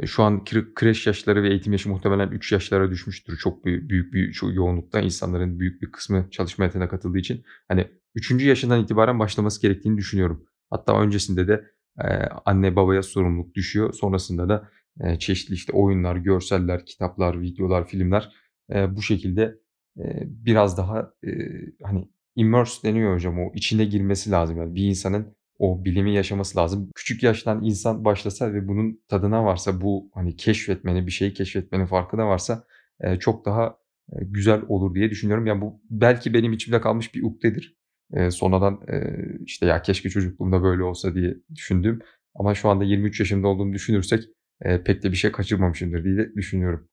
eee, 0.00 0.06
şu 0.06 0.22
an 0.22 0.44
kre 0.44 0.64
kreş 0.74 1.06
yaşları 1.06 1.42
ve 1.42 1.48
eğitim 1.50 1.72
yaşı 1.72 1.88
muhtemelen 1.88 2.28
3 2.30 2.52
yaşlara 2.52 2.90
düşmüştür. 2.90 3.36
Çok 3.36 3.64
büyük 3.64 3.90
büyük 3.90 4.12
bir 4.14 4.52
yoğunlukta 4.54 5.00
insanların 5.00 5.60
büyük 5.60 5.82
bir 5.82 5.92
kısmı 5.92 6.28
çalışma 6.30 6.62
hayatına 6.62 6.88
katıldığı 6.88 7.18
için. 7.18 7.44
Hani, 7.68 7.88
3'üncü 8.14 8.46
yaşından 8.48 8.82
itibaren 8.82 9.18
başlaması 9.18 9.62
gerektiğini 9.62 9.96
düşünüyorum. 9.98 10.44
Hatta 10.70 11.00
öncesinde 11.00 11.48
de, 11.48 11.64
eee, 12.04 12.28
anne 12.46 12.76
babaya 12.76 13.02
sorumluluk 13.02 13.54
düşüyor. 13.54 13.92
Sonrasında 13.94 14.48
da, 14.48 14.68
eee, 15.04 15.18
çeşitli, 15.18 15.54
işte, 15.54 15.72
oyunlar, 15.72 16.16
görseller, 16.16 16.86
kitaplar, 16.86 17.40
videolar, 17.40 17.86
filmler, 17.88 18.32
eee, 18.70 18.88
bu 18.96 19.02
şekilde, 19.02 19.58
eee, 19.98 20.22
biraz 20.26 20.78
daha, 20.78 21.12
eee, 21.24 21.72
hani, 21.84 22.08
immerse 22.36 22.88
deniyor 22.88 23.14
hocam, 23.14 23.38
o 23.40 23.52
içine 23.54 23.84
girmesi 23.84 24.30
lazım. 24.30 24.56
Yani, 24.58 24.74
bir 24.74 24.84
insanın 24.88 25.36
o 25.58 25.84
bilimi 25.84 26.14
yaşaması 26.14 26.58
lazım. 26.58 26.90
Küçük 26.94 27.22
yaştan 27.22 27.64
insan 27.64 28.04
başlasa 28.04 28.54
ve 28.54 28.68
bunun 28.68 29.00
tadına 29.08 29.44
varsa, 29.44 29.80
bu, 29.80 30.10
hani, 30.14 30.36
keşfetmenin, 30.36 31.06
bir 31.06 31.12
şeyi 31.12 31.34
keşfetmenin 31.34 31.86
farkına 31.86 32.28
varsa, 32.28 32.64
eee, 33.04 33.18
çok 33.20 33.44
daha, 33.46 33.78
güzel 34.22 34.62
olur 34.68 34.94
diye 34.94 35.10
düşünüyorum. 35.10 35.46
Ya, 35.46 35.60
bu 35.60 35.80
belki 35.90 36.34
benim 36.34 36.52
içimde 36.52 36.80
kalmış 36.80 37.14
bir 37.14 37.22
ukdedir. 37.22 37.77
Eee, 38.16 38.30
sonradan, 38.30 38.80
eee, 38.88 39.38
işte, 39.46 39.66
ya, 39.66 39.82
keşke 39.82 40.10
çocukluğumda 40.10 40.62
böyle 40.62 40.82
olsa 40.82 41.14
diye 41.14 41.34
düşündüğüm 41.54 41.98
ama 42.34 42.54
şu 42.54 42.68
anda 42.68 42.84
23 42.84 43.20
yaşında 43.20 43.48
olduğumu 43.48 43.72
düşünürsek, 43.74 44.24
eee, 44.64 44.82
pek 44.84 45.02
de 45.02 45.10
bir 45.12 45.16
şey 45.16 45.32
kaçırmamışımdır 45.32 46.04
diye 46.04 46.34
düşünüyorum. 46.36 46.88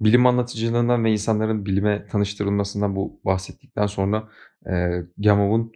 Bilim 0.00 0.26
anlatıcılığından 0.26 1.04
ve 1.04 1.12
insanların 1.12 1.66
bilime 1.66 2.06
tanıştırılmasından 2.06 2.96
bu 2.96 3.20
bahsettikten 3.24 3.86
sonra, 3.86 4.28
eee, 4.66 5.06
Gamov'un, 5.18 5.72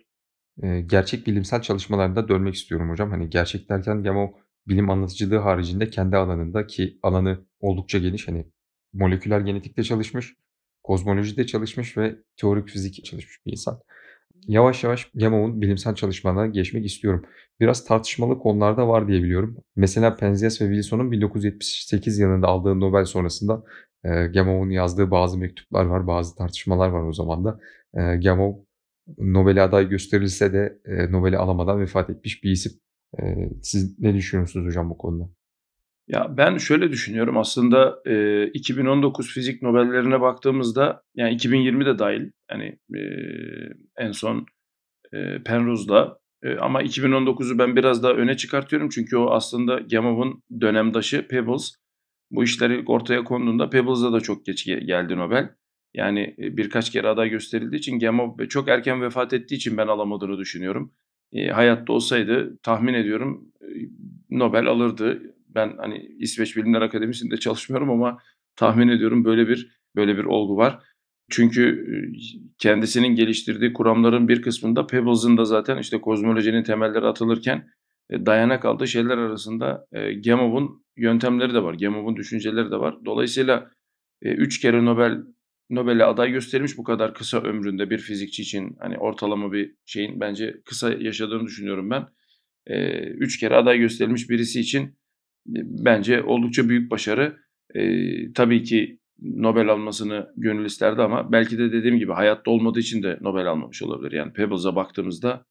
eee, 0.62 0.80
gerçek 0.82 1.26
bilimsel 1.26 1.62
çalışmalarına 1.62 2.16
da 2.16 2.28
dönmek 2.28 2.54
istiyorum 2.54 2.90
hocam. 2.90 3.10
Hani, 3.10 3.30
gerçek 3.30 3.68
derken 3.70 4.02
Gamov 4.02 4.28
bilim 4.68 4.90
anlatıcılığı 4.90 5.38
haricinde 5.38 5.90
kendi 5.90 6.16
alanında 6.16 6.66
ki 6.66 6.98
alanı 7.02 7.46
oldukça 7.60 7.98
geniş, 7.98 8.28
hani, 8.28 8.46
moleküler 8.92 9.40
genetikte 9.40 9.82
çalışmış, 9.84 10.34
kozmolojide 10.82 11.46
çalışmış 11.46 11.96
ve 11.98 12.16
teorik 12.36 12.68
fizik 12.68 13.04
çalışmış 13.04 13.38
bir 13.46 13.52
insan. 13.52 13.80
Yavaş 14.46 14.84
yavaş 14.84 15.10
Gamov'un 15.14 15.60
bilimsel 15.60 15.94
çalışmalarına 15.94 16.46
geçmek 16.46 16.86
istiyorum. 16.86 17.24
Biraz 17.60 17.84
tartışmalı 17.84 18.38
konularda 18.38 18.88
var 18.88 19.08
diye 19.08 19.22
biliyorum. 19.22 19.56
Mesela 19.76 20.16
Penzias 20.16 20.60
ve 20.60 20.64
Wilson'un 20.66 21.12
1978 21.12 22.18
yılında 22.18 22.48
aldığı 22.48 22.80
Nobel 22.80 23.04
sonrasında 23.04 23.64
e, 24.04 24.08
Gamov'un 24.26 24.70
yazdığı 24.70 25.10
bazı 25.10 25.38
mektuplar 25.38 25.84
var, 25.84 26.06
bazı 26.06 26.36
tartışmalar 26.36 26.88
var 26.88 27.02
o 27.02 27.12
zaman 27.12 27.44
da. 27.44 27.60
E, 27.94 28.16
Gamov 28.16 28.54
Nobel'e 29.18 29.62
aday 29.62 29.88
gösterilse 29.88 30.52
de 30.52 30.78
e, 30.84 31.12
Nobel'i 31.12 31.38
alamadan 31.38 31.80
vefat 31.80 32.10
etmiş 32.10 32.44
bir 32.44 32.50
isim. 32.50 32.72
E, 33.22 33.50
siz 33.62 33.98
ne 33.98 34.14
düşünüyorsunuz 34.14 34.66
hocam 34.66 34.90
bu 34.90 34.98
konuda? 34.98 35.28
Ya 36.08 36.36
ben 36.36 36.58
şöyle 36.58 36.90
düşünüyorum 36.90 37.38
aslında 37.38 38.02
e, 38.06 38.46
2019 38.46 39.34
fizik 39.34 39.62
Nobel'lerine 39.62 40.20
baktığımızda 40.20 41.02
yani 41.14 41.34
2020 41.34 41.86
de 41.86 41.98
dahil 41.98 42.30
yani 42.50 42.78
e, 42.94 43.00
en 43.98 44.12
son 44.12 44.46
e, 45.12 45.42
Penrose'da 45.42 46.18
e, 46.42 46.56
ama 46.56 46.82
2019'u 46.82 47.58
ben 47.58 47.76
biraz 47.76 48.02
daha 48.02 48.12
öne 48.12 48.36
çıkartıyorum 48.36 48.88
çünkü 48.88 49.16
o 49.16 49.30
aslında 49.30 49.78
Gamov'un 49.78 50.42
dönemdaşı 50.60 51.28
Pebbles. 51.28 51.74
Bu 52.30 52.44
işler 52.44 52.70
ilk 52.70 52.90
ortaya 52.90 53.24
konduğunda 53.24 53.70
Pebbles'a 53.70 54.12
da 54.12 54.20
çok 54.20 54.46
geç 54.46 54.64
geldi 54.64 55.16
Nobel. 55.16 55.50
Yani 55.94 56.34
birkaç 56.38 56.90
kere 56.90 57.08
aday 57.08 57.28
gösterildiği 57.30 57.78
için 57.78 57.98
Gamov 57.98 58.46
çok 58.48 58.68
erken 58.68 59.02
vefat 59.02 59.32
ettiği 59.32 59.54
için 59.54 59.76
ben 59.76 59.86
alamadığını 59.86 60.38
düşünüyorum. 60.38 60.92
E, 61.32 61.48
hayatta 61.48 61.92
olsaydı 61.92 62.58
tahmin 62.62 62.94
ediyorum 62.94 63.52
Nobel 64.30 64.66
alırdı. 64.66 65.33
Ben 65.54 65.76
hani 65.78 65.98
İsveç 66.18 66.56
Bilimler 66.56 66.82
Akademisi'nde 66.82 67.36
çalışmıyorum 67.36 67.90
ama 67.90 68.18
tahmin 68.56 68.88
ediyorum 68.88 69.24
böyle 69.24 69.48
bir 69.48 69.78
böyle 69.96 70.16
bir 70.16 70.24
olgu 70.24 70.56
var. 70.56 70.78
Çünkü 71.30 71.86
kendisinin 72.58 73.14
geliştirdiği 73.14 73.72
kuramların 73.72 74.28
bir 74.28 74.42
kısmında 74.42 74.86
Pebbles'ın 74.86 75.36
da 75.36 75.44
zaten 75.44 75.78
işte 75.78 76.00
kozmolojinin 76.00 76.62
temelleri 76.62 77.06
atılırken 77.06 77.68
dayanak 78.12 78.64
aldığı 78.64 78.88
şeyler 78.88 79.18
arasında 79.18 79.86
Gamov'un 80.24 80.84
yöntemleri 80.96 81.54
de 81.54 81.62
var. 81.62 81.74
Gamov'un 81.74 82.16
düşünceleri 82.16 82.70
de 82.70 82.76
var. 82.76 82.96
Dolayısıyla 83.04 83.70
üç 84.22 84.60
kere 84.60 84.84
Nobel 84.84 85.18
Nobel'e 85.70 86.04
aday 86.04 86.30
gösterilmiş 86.30 86.78
bu 86.78 86.84
kadar 86.84 87.14
kısa 87.14 87.40
ömründe 87.40 87.90
bir 87.90 87.98
fizikçi 87.98 88.42
için 88.42 88.76
hani 88.80 88.98
ortalama 88.98 89.52
bir 89.52 89.74
şeyin 89.86 90.20
bence 90.20 90.54
kısa 90.64 90.92
yaşadığını 90.92 91.46
düşünüyorum 91.46 91.90
ben. 91.90 92.06
üç 93.18 93.40
kere 93.40 93.54
aday 93.54 93.78
gösterilmiş 93.78 94.30
birisi 94.30 94.60
için 94.60 94.96
bence 95.46 96.22
oldukça 96.22 96.68
büyük 96.68 96.90
başarı. 96.90 97.36
E, 97.74 97.82
tabii 98.32 98.62
ki 98.62 98.98
Nobel 99.22 99.68
almasını 99.68 100.32
gönül 100.36 100.64
isterdi 100.64 101.02
ama 101.02 101.32
belki 101.32 101.58
de 101.58 101.72
dediğim 101.72 101.98
gibi 101.98 102.12
hayatta 102.12 102.50
olmadığı 102.50 102.80
için 102.80 103.02
de 103.02 103.18
Nobel 103.20 103.46
almamış 103.46 103.82
olabilir. 103.82 104.12
Yani 104.12 104.32
Pebbles'a 104.32 104.76
baktığımızda 104.76 105.44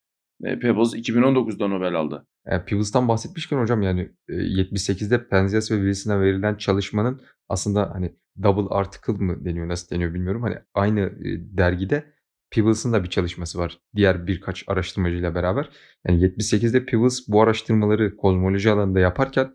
e, 0.44 0.60
Pebbles 0.60 0.94
2019'da 0.94 1.68
Nobel 1.68 1.96
aldı. 1.96 2.28
E, 2.46 2.66
Pebbles'tan 2.66 3.08
bahsetmişken 3.08 3.58
hocam 3.58 3.82
yani 3.82 4.10
e, 4.30 4.34
78'de 4.34 5.28
Penzias 5.28 5.72
ve 5.72 5.76
Wilson'a 5.76 6.22
verilen 6.22 6.56
çalışmanın 6.56 7.22
aslında 7.50 7.92
hani 7.94 8.16
double 8.44 8.76
article 8.76 9.14
mı 9.14 9.46
deniyor 9.46 9.68
nasıl 9.68 9.96
deniyor 9.96 10.14
bilmiyorum. 10.14 10.42
Hani 10.42 10.56
aynı 10.74 11.00
e, 11.00 11.58
dergide 11.58 12.14
Pebbles'ın 12.52 12.94
da 12.94 13.04
bir 13.04 13.10
çalışması 13.10 13.60
var. 13.60 13.80
Diğer 13.96 14.28
birkaç 14.28 14.64
araştırmacıyla 14.68 15.36
beraber. 15.36 15.70
Yani 16.08 16.24
78'de 16.24 16.86
Pebbles 16.86 17.28
bu 17.28 17.42
araştırmaları 17.42 18.18
kozmoloji 18.18 18.72
alanında 18.72 19.00
yaparken 19.00 19.54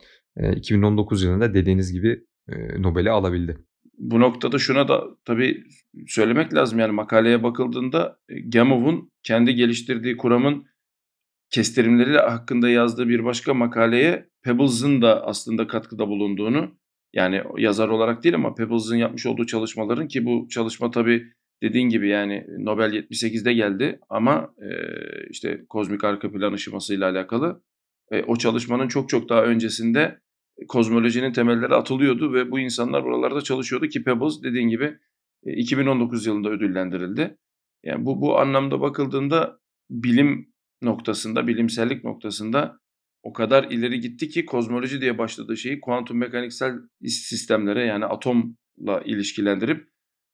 2019 0.56 1.22
yılında 1.22 1.54
dediğiniz 1.54 1.92
gibi 1.92 2.24
Nobel'i 2.78 3.10
alabildi. 3.10 3.58
Bu 3.98 4.20
noktada 4.20 4.58
şuna 4.58 4.88
da 4.88 5.04
tabii 5.24 5.64
söylemek 6.06 6.54
lazım 6.54 6.78
yani 6.78 6.92
makaleye 6.92 7.42
bakıldığında 7.42 8.18
Gamov'un 8.44 9.10
kendi 9.22 9.54
geliştirdiği 9.54 10.16
kuramın 10.16 10.66
kestirimleri 11.50 12.18
hakkında 12.18 12.68
yazdığı 12.68 13.08
bir 13.08 13.24
başka 13.24 13.54
makaleye 13.54 14.28
Pebbles'ın 14.42 15.02
da 15.02 15.26
aslında 15.26 15.66
katkıda 15.66 16.08
bulunduğunu 16.08 16.78
yani 17.12 17.42
yazar 17.56 17.88
olarak 17.88 18.24
değil 18.24 18.34
ama 18.34 18.54
Pebbles'ın 18.54 18.96
yapmış 18.96 19.26
olduğu 19.26 19.46
çalışmaların 19.46 20.08
ki 20.08 20.24
bu 20.24 20.48
çalışma 20.48 20.90
tabii 20.90 21.32
dediğin 21.62 21.88
gibi 21.88 22.08
yani 22.08 22.46
Nobel 22.58 22.92
78'de 22.92 23.52
geldi 23.52 24.00
ama 24.08 24.54
e, 24.62 24.68
işte 25.30 25.64
kozmik 25.68 26.04
arka 26.04 26.32
plan 26.32 26.52
ışımasıyla 26.52 27.10
alakalı 27.10 27.62
e, 28.10 28.22
o 28.22 28.36
çalışmanın 28.36 28.88
çok 28.88 29.08
çok 29.08 29.28
daha 29.28 29.42
öncesinde 29.42 30.20
kozmolojinin 30.68 31.32
temelleri 31.32 31.74
atılıyordu 31.74 32.32
ve 32.32 32.50
bu 32.50 32.58
insanlar 32.58 33.04
buralarda 33.04 33.40
çalışıyordu 33.40 33.88
ki 33.88 34.04
Pebbles 34.04 34.42
dediğin 34.42 34.68
gibi 34.68 34.98
2019 35.44 36.26
e, 36.26 36.30
yılında 36.30 36.48
ödüllendirildi. 36.48 37.38
Yani 37.84 38.06
bu 38.06 38.20
bu 38.20 38.38
anlamda 38.38 38.80
bakıldığında 38.80 39.60
bilim 39.90 40.52
noktasında, 40.82 41.46
bilimsellik 41.46 42.04
noktasında 42.04 42.80
o 43.22 43.32
kadar 43.32 43.64
ileri 43.64 44.00
gitti 44.00 44.28
ki 44.28 44.46
kozmoloji 44.46 45.00
diye 45.00 45.18
başladığı 45.18 45.56
şeyi 45.56 45.80
kuantum 45.80 46.18
mekaniksel 46.18 46.74
sistemlere 47.04 47.84
yani 47.84 48.04
atomla 48.04 49.02
ilişkilendirip 49.04 49.88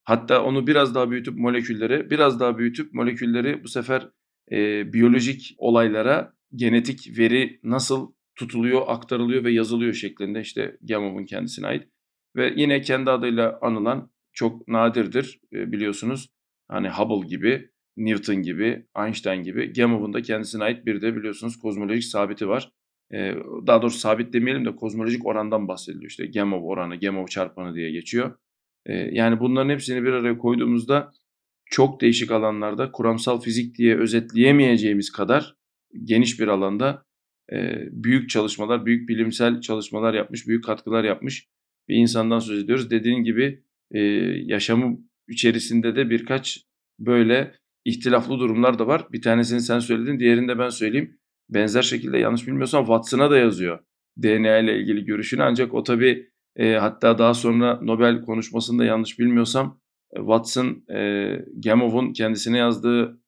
hatta 0.04 0.44
onu 0.44 0.66
biraz 0.66 0.94
daha 0.94 1.10
büyütüp 1.10 1.38
moleküllere, 1.38 2.10
biraz 2.10 2.40
daha 2.40 2.58
büyütüp 2.58 2.94
molekülleri 2.94 3.64
bu 3.64 3.68
sefer 3.68 4.10
e, 4.52 4.92
biyolojik 4.92 5.54
olaylara 5.58 6.34
genetik 6.54 7.18
veri 7.18 7.60
nasıl 7.62 8.12
tutuluyor, 8.36 8.82
aktarılıyor 8.86 9.44
ve 9.44 9.52
yazılıyor 9.52 9.92
şeklinde 9.92 10.40
işte 10.40 10.76
Gamov'un 10.82 11.24
kendisine 11.24 11.66
ait. 11.66 11.88
Ve 12.36 12.52
yine 12.56 12.80
kendi 12.80 13.10
adıyla 13.10 13.58
anılan 13.62 14.10
çok 14.32 14.68
nadirdir 14.68 15.40
biliyorsunuz. 15.52 16.28
Hani 16.68 16.88
Hubble 16.88 17.28
gibi, 17.28 17.70
Newton 17.96 18.42
gibi, 18.42 18.86
Einstein 18.98 19.42
gibi 19.42 19.72
Gamov'un 19.72 20.12
da 20.12 20.22
kendisine 20.22 20.64
ait 20.64 20.86
bir 20.86 21.02
de 21.02 21.16
biliyorsunuz 21.16 21.58
kozmolojik 21.58 22.04
sabiti 22.04 22.48
var. 22.48 22.70
Daha 23.66 23.82
doğrusu 23.82 23.98
sabit 23.98 24.32
demeyelim 24.32 24.64
de 24.64 24.76
kozmolojik 24.76 25.26
orandan 25.26 25.68
bahsediliyor. 25.68 26.10
İşte 26.10 26.26
Gamov 26.26 26.62
oranı, 26.62 27.00
Gamov 27.00 27.26
çarpanı 27.26 27.74
diye 27.74 27.90
geçiyor. 27.90 28.38
Yani 28.88 29.40
bunların 29.40 29.70
hepsini 29.70 30.02
bir 30.02 30.12
araya 30.12 30.38
koyduğumuzda 30.38 31.12
çok 31.66 32.00
değişik 32.00 32.30
alanlarda 32.30 32.92
kuramsal 32.92 33.40
fizik 33.40 33.78
diye 33.78 33.98
özetleyemeyeceğimiz 33.98 35.12
kadar 35.12 35.56
geniş 36.04 36.40
bir 36.40 36.48
alanda 36.48 37.04
büyük 37.90 38.30
çalışmalar, 38.30 38.86
büyük 38.86 39.08
bilimsel 39.08 39.60
çalışmalar 39.60 40.14
yapmış, 40.14 40.48
büyük 40.48 40.64
katkılar 40.64 41.04
yapmış 41.04 41.48
bir 41.88 41.96
insandan 41.96 42.38
söz 42.38 42.64
ediyoruz. 42.64 42.90
Dediğin 42.90 43.24
gibi 43.24 43.62
yaşamı 44.46 44.98
içerisinde 45.28 45.96
de 45.96 46.10
birkaç 46.10 46.64
böyle 46.98 47.54
ihtilaflı 47.84 48.38
durumlar 48.38 48.78
da 48.78 48.86
var. 48.86 49.06
Bir 49.12 49.22
tanesini 49.22 49.60
sen 49.60 49.78
söyledin, 49.78 50.18
diğerini 50.18 50.48
de 50.48 50.58
ben 50.58 50.68
söyleyeyim. 50.68 51.18
Benzer 51.48 51.82
şekilde 51.82 52.18
yanlış 52.18 52.46
bilmiyorsam 52.46 52.84
Watson'a 52.84 53.30
da 53.30 53.38
yazıyor 53.38 53.78
DNA 54.22 54.58
ile 54.58 54.78
ilgili 54.80 55.04
görüşünü. 55.04 55.42
Ancak 55.42 55.74
o 55.74 55.82
tabii 55.82 56.30
e, 56.56 56.72
hatta 56.74 57.18
daha 57.18 57.34
sonra 57.34 57.80
Nobel 57.82 58.20
konuşmasında 58.20 58.84
yanlış 58.84 59.18
bilmiyorsam 59.18 59.80
Watson 60.16 60.84
e, 60.94 61.30
Gamov'un 61.64 62.12
kendisine 62.12 62.58
yazdığı 62.58 63.20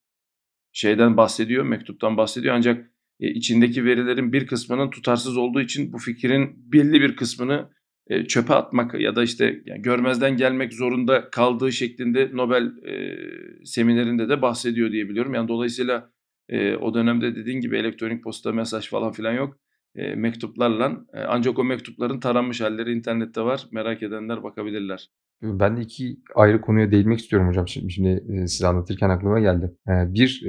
şeyden 0.76 1.16
bahsediyor, 1.16 1.64
mektuptan 1.64 2.16
bahsediyor. 2.16 2.54
Ancak 2.54 2.90
e, 3.20 3.28
içindeki 3.28 3.84
verilerin 3.84 4.32
bir 4.32 4.46
kısmının 4.46 4.90
tutarsız 4.90 5.36
olduğu 5.36 5.60
için 5.60 5.92
bu 5.92 5.98
fikrin 5.98 6.72
belli 6.72 7.00
bir 7.00 7.16
kısmını 7.16 7.70
e, 8.06 8.24
çöpe 8.24 8.54
atmak 8.54 9.00
ya 9.00 9.16
da 9.16 9.22
işte 9.22 9.62
yani 9.66 9.82
görmezden 9.82 10.36
gelmek 10.36 10.72
zorunda 10.72 11.30
kaldığı 11.30 11.72
şeklinde 11.72 12.30
Nobel 12.32 12.64
e, 12.66 13.16
seminerinde 13.64 14.28
de 14.28 14.42
bahsediyor 14.42 14.92
diye 14.92 15.08
biliyorum. 15.08 15.34
Yani 15.34 15.48
dolayısıyla 15.48 16.10
e, 16.48 16.76
o 16.76 16.94
dönemde 16.94 17.36
dediğin 17.36 17.60
gibi 17.60 17.76
elektronik 17.76 18.24
posta 18.24 18.52
mesaj 18.52 18.88
falan 18.88 19.12
filan 19.12 19.32
yok. 19.32 19.58
E, 19.94 20.14
mektuplarla 20.14 21.06
e, 21.12 21.20
ancak 21.20 21.58
o 21.58 21.64
mektupların 21.64 22.20
taranmış 22.20 22.60
halleri 22.60 22.92
internette 22.92 23.40
var. 23.40 23.66
Merak 23.72 24.02
edenler 24.02 24.42
bakabilirler. 24.42 25.08
Ben 25.42 25.76
de 25.76 25.80
iki 25.80 26.16
ayrı 26.34 26.60
konuya 26.60 26.92
değinmek 26.92 27.18
istiyorum 27.18 27.48
hocam. 27.48 27.68
Şimdi, 27.68 27.92
şimdi 27.92 28.24
size 28.48 28.66
anlatırken 28.66 29.10
aklıma 29.10 29.40
geldi. 29.40 29.76
Bir, 29.88 30.42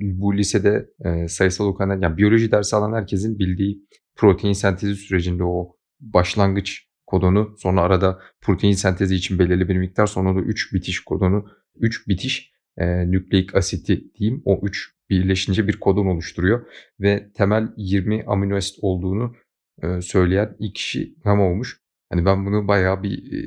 bu 0.00 0.36
lisede 0.36 0.90
sayısal 1.28 1.66
okuyan, 1.66 2.00
yani 2.00 2.16
biyoloji 2.16 2.50
dersi 2.50 2.76
alan 2.76 2.92
herkesin 2.92 3.38
bildiği 3.38 3.82
protein 4.16 4.52
sentezi 4.52 4.94
sürecinde 4.94 5.44
o 5.44 5.76
başlangıç 6.00 6.88
kodonu, 7.06 7.54
sonra 7.58 7.80
arada 7.80 8.20
protein 8.40 8.72
sentezi 8.72 9.14
için 9.14 9.38
belirli 9.38 9.68
bir 9.68 9.76
miktar, 9.76 10.06
sonra 10.06 10.36
da 10.36 10.40
3 10.40 10.74
bitiş 10.74 11.00
kodonu, 11.00 11.46
3 11.76 12.08
bitiş 12.08 12.52
e, 12.76 13.10
nükleik 13.10 13.54
asiti 13.54 14.14
diyeyim, 14.14 14.42
o 14.44 14.60
3 14.62 14.94
birleşince 15.10 15.68
bir 15.68 15.80
kodon 15.80 16.06
oluşturuyor 16.06 16.66
ve 17.00 17.32
temel 17.32 17.68
20 17.76 18.24
amino 18.26 18.56
asit 18.56 18.78
olduğunu 18.82 19.34
e, 19.82 20.00
söyleyen 20.00 20.56
ilk 20.58 20.74
kişi 20.74 21.14
Gama 21.24 21.44
olmuş. 21.44 21.80
Hani 22.12 22.24
ben 22.24 22.46
bunu 22.46 22.68
bayağı 22.68 23.02
bir 23.02 23.32
e, 23.32 23.38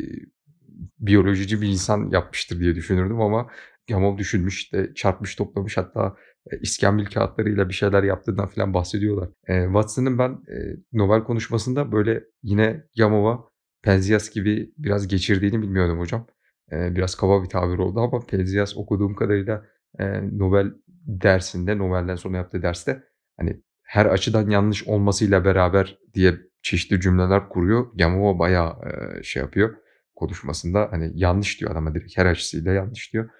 biyolojici 1.01 1.61
bir 1.61 1.67
insan 1.67 2.09
yapmıştır 2.11 2.59
diye 2.59 2.75
düşünürdüm 2.75 3.21
ama 3.21 3.47
Gamov 3.89 4.17
düşünmüş 4.17 4.57
işte 4.63 4.91
çarpmış 4.95 5.35
toplamış 5.35 5.77
hatta 5.77 6.15
e, 6.51 6.59
iskambil 6.59 7.05
kağıtlarıyla 7.05 7.69
bir 7.69 7.73
şeyler 7.73 8.03
yaptığından 8.03 8.47
falan 8.47 8.73
bahsediyorlar. 8.73 9.29
E, 9.47 9.63
Watson'ın 9.65 10.17
ben 10.19 10.29
e, 10.31 10.55
Nobel 10.93 11.23
konuşmasında 11.23 11.91
böyle 11.91 12.23
yine 12.43 12.83
Gamov'a 12.97 13.39
Penzias 13.83 14.29
gibi 14.29 14.73
biraz 14.77 15.07
geçirdiğini 15.07 15.61
bilmiyordum 15.61 15.99
hocam. 15.99 16.27
eee, 16.71 16.91
biraz 16.95 17.15
kaba 17.15 17.43
bir 17.43 17.49
tabir 17.49 17.77
oldu 17.77 17.99
ama 17.99 18.19
Penzias 18.25 18.77
okuduğum 18.77 19.15
kadarıyla, 19.15 19.65
eee, 19.99 20.23
Nobel 20.31 20.71
dersinde, 21.05 21.77
Nobel'den 21.77 22.15
sonra 22.15 22.37
yaptığı 22.37 22.61
derste, 22.61 23.03
hani, 23.39 23.61
her 23.83 24.05
açıdan 24.05 24.49
yanlış 24.49 24.87
olmasıyla 24.87 25.45
beraber 25.45 25.97
diye 26.13 26.35
çeşitli 26.61 27.01
cümleler 27.01 27.49
kuruyor. 27.49 27.85
Gamow 27.95 28.39
bayağı, 28.39 28.75
eee, 28.85 29.23
şey 29.23 29.41
yapıyor 29.43 29.75
konuşmasında, 30.21 30.89
hani, 30.91 31.12
yanlış 31.15 31.62
diyor 31.62 31.71
adama 31.73 31.95
direkt 31.95 32.17
her 32.19 32.27
açısıyla 32.27 32.73
yanlış 32.73 33.13
diyor. 33.13 33.31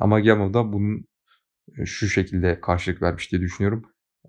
Ama 0.00 0.20
Gamow 0.20 0.54
da 0.54 0.74
bunun, 0.74 1.06
eee, 1.78 1.86
şu 1.86 2.08
şekilde 2.08 2.60
karşılık 2.62 3.02
vermiş 3.02 3.32
diye 3.32 3.42
düşünüyorum. 3.42 3.84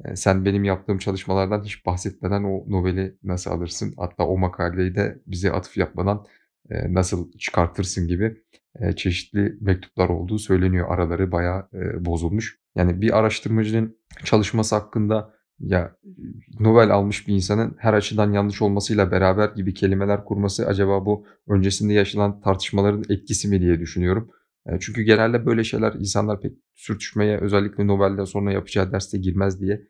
Eee, 0.05 0.17
sen 0.17 0.45
benim 0.45 0.65
yaptığım 0.65 0.99
çalışmalardan 0.99 1.63
hiç 1.65 1.87
bahsetmeden 1.87 2.43
o 2.45 2.65
Nobel'i 2.71 3.17
nasıl 3.23 3.51
alırsın? 3.51 3.95
Hatta 3.97 4.25
o 4.27 4.37
makaleyi 4.39 4.95
de 4.95 5.19
bize 5.27 5.51
atıf 5.53 5.77
yapmadan, 5.77 6.25
eee, 6.71 6.93
nasıl 6.93 7.31
çıkartırsın 7.39 8.07
gibi, 8.07 8.37
çeşitli 8.97 9.57
mektuplar 9.61 10.09
olduğu 10.09 10.39
söyleniyor. 10.39 10.87
Araları 10.95 11.31
bayağı, 11.31 11.69
bozulmuş. 12.05 12.59
Yani 12.77 13.01
bir 13.01 13.19
araştırmacının 13.19 13.97
çalışması 14.25 14.75
hakkında 14.75 15.35
ya, 15.63 15.95
Nobel 16.59 16.89
almış 16.89 17.27
bir 17.27 17.33
insanın 17.33 17.75
her 17.77 17.93
açıdan 17.93 18.33
yanlış 18.33 18.61
olmasıyla 18.61 19.11
beraber 19.11 19.49
gibi 19.55 19.73
kelimeler 19.73 20.25
kurması 20.25 20.67
acaba 20.67 21.05
bu 21.05 21.25
öncesinde 21.47 21.93
yaşanan 21.93 22.41
tartışmaların 22.41 23.03
etkisi 23.09 23.47
mi 23.47 23.61
diye 23.61 23.79
düşünüyorum. 23.79 24.29
Eee, 24.67 24.77
çünkü 24.81 25.01
genelde 25.01 25.45
böyle 25.45 25.63
şeyler 25.63 25.93
insanlar 25.93 26.41
pek 26.41 26.51
sürtüşmeye 26.75 27.37
özellikle 27.37 27.87
Nobel'den 27.87 28.25
sonra 28.25 28.51
yapacağı 28.51 28.91
derste 28.91 29.17
girmez 29.17 29.61
diye 29.61 29.81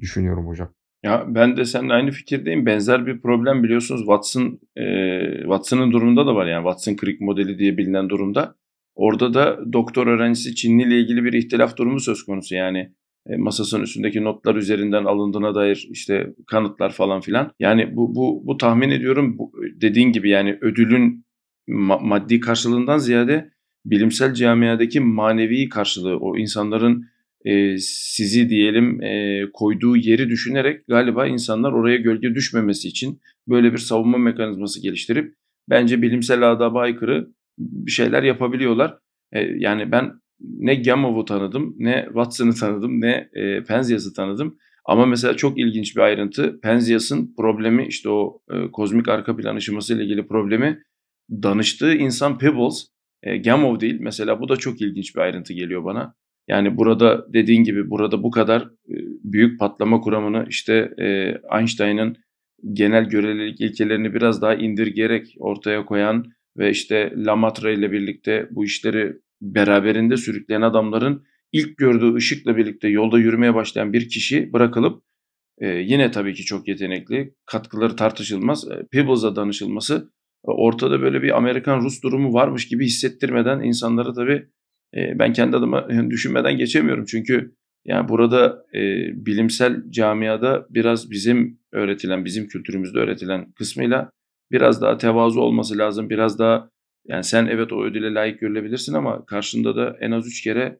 düşünüyorum 0.00 0.46
hocam. 0.46 0.74
Ya, 1.02 1.24
ben 1.28 1.56
de 1.56 1.64
seninle 1.64 1.92
aynı 1.92 2.10
fikirdeyim. 2.10 2.66
Benzer 2.66 3.06
bir 3.06 3.20
problem 3.20 3.62
biliyorsunuz 3.62 4.00
Watson, 4.00 4.60
eee, 4.76 5.38
Watson'ın 5.42 5.92
durumunda 5.92 6.26
da 6.26 6.34
var 6.34 6.46
yani 6.46 6.64
Watson-Crick 6.64 7.24
modeli 7.24 7.58
diye 7.58 7.76
bilinen 7.76 8.08
durumda. 8.08 8.54
Orada 8.94 9.34
da 9.34 9.72
doktor 9.72 10.06
öğrencisi 10.06 10.54
Çinli 10.54 10.82
ile 10.82 11.00
ilgili 11.00 11.24
bir 11.24 11.32
ihtilaf 11.32 11.76
durumu 11.76 12.00
söz 12.00 12.22
konusu. 12.22 12.54
Yani, 12.54 12.94
masasının 13.38 13.82
üstündeki 13.82 14.24
notlar 14.24 14.54
üzerinden 14.54 15.04
alındığına 15.04 15.54
dair, 15.54 15.88
işte, 15.90 16.34
kanıtlar 16.46 16.92
falan 16.92 17.20
filan. 17.20 17.52
Yani 17.60 17.96
bu 17.96 18.14
bu 18.14 18.42
bu 18.46 18.56
tahmin 18.56 18.90
ediyorum 18.90 19.38
bu 19.38 19.52
dediğin 19.80 20.12
gibi 20.12 20.30
yani 20.30 20.58
ödülün 20.60 21.24
ma 21.68 21.98
maddi 21.98 22.40
karşılığından 22.40 22.98
ziyade 22.98 23.50
bilimsel 23.84 24.34
camiadaki 24.34 25.00
manevi 25.00 25.68
karşılığı, 25.68 26.18
o 26.18 26.36
insanların, 26.36 27.06
eee, 27.44 27.76
sizi 27.80 28.48
diyelim, 28.48 29.02
eee, 29.02 29.46
koyduğu 29.52 29.96
yeri 29.96 30.28
düşünerek 30.28 30.86
galiba 30.88 31.26
insanlar 31.26 31.72
oraya 31.72 31.96
gölge 31.96 32.34
düşmemesi 32.34 32.88
için 32.88 33.20
böyle 33.48 33.72
bir 33.72 33.78
savunma 33.78 34.18
mekanizması 34.18 34.82
geliştirip 34.82 35.34
bence 35.70 36.02
bilimsel 36.02 36.52
adaba 36.52 36.80
aykırı 36.80 37.28
bir 37.58 37.90
şeyler 37.90 38.22
yapabiliyorlar. 38.22 38.98
Eee, 39.34 39.54
yani 39.58 39.92
ben 39.92 40.12
ne 40.40 40.74
Gamow'u 40.74 41.24
tanıdım, 41.24 41.74
ne 41.78 42.04
Watson'ı 42.06 42.54
tanıdım, 42.54 43.00
ne, 43.00 43.30
eee, 43.36 43.64
Penzias'ı 43.68 44.12
tanıdım. 44.14 44.56
Ama 44.84 45.06
mesela 45.06 45.36
çok 45.36 45.58
ilginç 45.58 45.96
bir 45.96 46.00
ayrıntı. 46.02 46.60
Penzias'ın 46.62 47.34
problemi, 47.36 47.86
işte, 47.86 48.08
o, 48.10 48.40
eee, 48.52 48.70
kozmik 48.72 49.08
arka 49.08 49.36
plan 49.36 49.56
ışımasıyla 49.56 50.04
ilgili 50.04 50.26
problemi 50.26 50.82
danıştığı 51.32 51.94
insan 51.94 52.38
Peebles, 52.38 52.86
eee, 53.26 53.36
Gamow 53.38 53.80
değil. 53.80 53.98
Mesela 54.00 54.40
bu 54.40 54.48
da 54.48 54.56
çok 54.56 54.80
ilginç 54.80 55.16
bir 55.16 55.20
ayrıntı 55.20 55.52
geliyor 55.52 55.84
bana. 55.84 56.14
Yani 56.48 56.76
burada 56.76 57.26
dediğin 57.32 57.64
gibi 57.64 57.90
burada 57.90 58.22
bu 58.22 58.30
kadar, 58.30 58.62
eee, 58.88 59.04
büyük 59.24 59.60
patlama 59.60 60.00
kuramını, 60.00 60.46
işte, 60.48 60.90
eee, 60.98 61.40
Einstein'ın 61.58 62.16
genel 62.72 63.04
görelilik 63.08 63.60
ilkelerini 63.60 64.14
biraz 64.14 64.42
daha 64.42 64.54
indirgeyerek 64.54 65.34
ortaya 65.38 65.84
koyan 65.84 66.24
ve, 66.58 66.70
işte, 66.70 67.12
Lemaitre 67.26 67.74
ile 67.74 67.92
birlikte 67.92 68.48
bu 68.50 68.64
işleri 68.64 69.16
beraberinde 69.42 70.16
sürükleyen 70.16 70.62
adamların 70.62 71.24
ilk 71.52 71.76
gördüğü 71.76 72.14
ışıkla 72.14 72.56
birlikte 72.56 72.88
yolda 72.88 73.18
yürümeye 73.18 73.54
başlayan 73.54 73.92
bir 73.92 74.08
kişi 74.08 74.52
bırakılıp, 74.52 75.02
eee, 75.60 75.82
yine 75.86 76.10
tabii 76.10 76.34
ki 76.34 76.44
çok 76.44 76.68
yetenekli, 76.68 77.34
katkıları 77.46 77.96
tartışılmaz, 77.96 78.64
eee, 78.70 78.86
Peebles'a 78.92 79.36
danışılması 79.36 80.10
ortada 80.42 81.02
böyle 81.02 81.22
bir 81.22 81.36
Amerikan-Rus 81.36 82.02
durumu 82.02 82.32
varmış 82.34 82.68
gibi 82.68 82.86
hissettirmeden 82.86 83.60
insanlara 83.60 84.12
tabii, 84.12 84.46
eee, 84.94 85.14
ben 85.18 85.32
kendi 85.32 85.56
adıma 85.56 85.88
düşünmeden 86.10 86.58
geçemiyorum. 86.58 87.04
Çünkü 87.04 87.54
yani 87.84 88.08
burada, 88.08 88.64
eee, 88.74 89.12
bilimsel 89.14 89.82
camiada 89.90 90.66
biraz 90.70 91.10
bizim 91.10 91.58
öğretilen, 91.72 92.24
bizim 92.24 92.48
kültürümüzde 92.48 92.98
öğretilen 92.98 93.52
kısmıyla 93.52 94.10
biraz 94.52 94.82
daha 94.82 94.98
tevazu 94.98 95.40
olması 95.40 95.78
lazım. 95.78 96.10
Biraz 96.10 96.38
daha 96.38 96.70
yani 97.06 97.24
sen 97.24 97.46
evet 97.46 97.72
o 97.72 97.84
ödüle 97.84 98.14
layık 98.14 98.40
görülebilirsin 98.40 98.94
ama 98.94 99.24
karşında 99.26 99.76
da 99.76 99.96
en 100.00 100.10
az 100.10 100.26
3 100.26 100.42
kere 100.42 100.78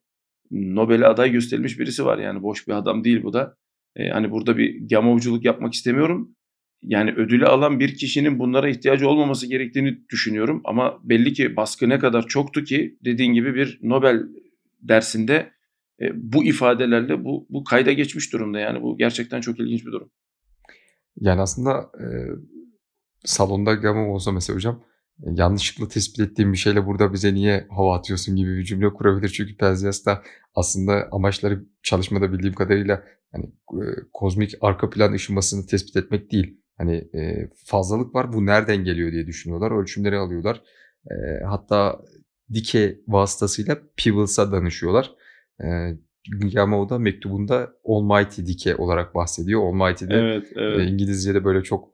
Nobel'e 0.51 1.07
aday 1.07 1.31
gösterilmiş 1.33 1.79
birisi 1.79 2.05
var. 2.05 2.19
Yani 2.19 2.43
boş 2.43 2.69
bir 2.69 2.73
adam 2.73 3.05
değil 3.05 3.23
bu 3.23 3.33
da. 3.33 3.57
Eee, 3.97 4.11
hani 4.11 4.31
burada 4.31 4.57
bir 4.57 4.89
Gamow'culuk 4.89 5.45
yapmak 5.45 5.75
istemiyorum. 5.75 6.37
Yani 6.83 7.13
ödülü 7.13 7.47
alan 7.47 7.81
bir 7.81 7.95
kişinin 7.95 8.39
bunlara 8.39 8.69
ihtiyacı 8.69 9.09
olmaması 9.09 9.47
gerektiğini 9.47 10.09
düşünüyorum 10.09 10.61
ama 10.65 10.99
belli 11.05 11.33
ki 11.33 11.57
baskı 11.57 11.89
ne 11.89 11.99
kadar 11.99 12.27
çoktu 12.27 12.65
ki 12.65 12.99
dediğin 13.05 13.33
gibi 13.33 13.55
bir 13.55 13.79
Nobel 13.83 14.23
dersinde, 14.83 15.51
eee, 16.01 16.13
bu 16.15 16.45
ifadelerle 16.45 17.25
bu 17.25 17.47
bu 17.51 17.65
kayda 17.65 17.93
geçmiş 17.93 18.33
durumda. 18.33 18.59
Yani 18.59 18.83
bu 18.83 18.99
gerçekten 18.99 19.41
çok 19.41 19.61
ilginç 19.61 19.87
bir 19.87 19.93
durum. 19.93 20.11
Yani 21.21 21.41
aslında, 21.41 21.91
eee, 22.01 22.27
salonda 23.25 23.75
Gamow 23.75 24.11
olsa 24.11 24.33
mesela 24.33 24.57
hocam, 24.57 24.83
yanlışlıkla 25.23 25.89
tespit 25.89 26.21
ettiğim 26.21 26.53
bir 26.53 26.59
şeyle 26.59 26.87
burada 26.87 27.13
bize 27.13 27.35
niye 27.35 27.67
hava 27.71 27.97
atıyorsun 27.97 28.37
gibi 28.37 28.57
bir 28.57 28.65
cümle 28.65 28.89
kurabilir. 28.93 29.29
Çünkü 29.29 29.57
Penzias 29.57 30.07
da 30.07 30.23
aslında 30.55 31.09
amaçları 31.13 31.65
çalışmada 31.83 32.33
bildiğim 32.33 32.55
kadarıyla, 32.55 33.03
hani, 33.33 33.45
eee, 33.73 33.95
kozmik 34.13 34.55
arka 34.61 34.91
plan 34.91 35.13
ışımasını 35.13 35.67
tespit 35.67 35.97
etmek 35.97 36.33
değil. 36.33 36.61
Hani, 36.79 37.09
eee, 37.15 37.51
fazlalık 37.65 38.15
var, 38.15 38.33
bu 38.33 38.47
nereden 38.47 38.85
geliyor 38.85 39.13
diye 39.13 39.27
düşünüyorlar, 39.27 39.71
ölçümleri 39.81 40.17
alıyorlar. 40.17 40.63
Eee, 41.11 41.43
hatta 41.47 42.01
dikey 42.53 43.01
vasıtasıyla 43.09 43.79
Peebles'a 43.97 44.53
danışıyorlar. 44.53 45.11
Eee, 45.63 45.99
Gamow 46.55 46.95
da 46.95 46.99
mektubunda 46.99 47.73
Almighty 47.85 48.43
Decay 48.43 48.75
olarak 48.79 49.15
bahsediyor. 49.15 49.61
Almighty 49.63 50.05
de, 50.05 50.15
Evet, 50.15 50.47
evet. 50.57 50.91
İngilizce'de 50.91 51.45
böyle 51.45 51.63
çok, 51.63 51.89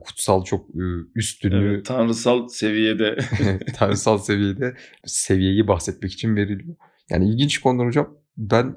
kutsal, 0.00 0.44
çok, 0.44 0.74
ııı, 0.74 1.06
üst 1.14 1.44
ünlü 1.44 1.74
Evet, 1.74 1.86
tanrısal 1.86 2.48
seviyede. 2.48 3.18
tanrısal 3.76 4.18
seviyede 4.18 4.74
seviyeyi 5.06 5.68
bahsetmek 5.68 6.12
için 6.12 6.36
veriliyor. 6.36 6.76
Yani 7.10 7.28
ilginç 7.30 7.58
konular 7.58 7.86
hocam. 7.86 8.18
Ben, 8.36 8.76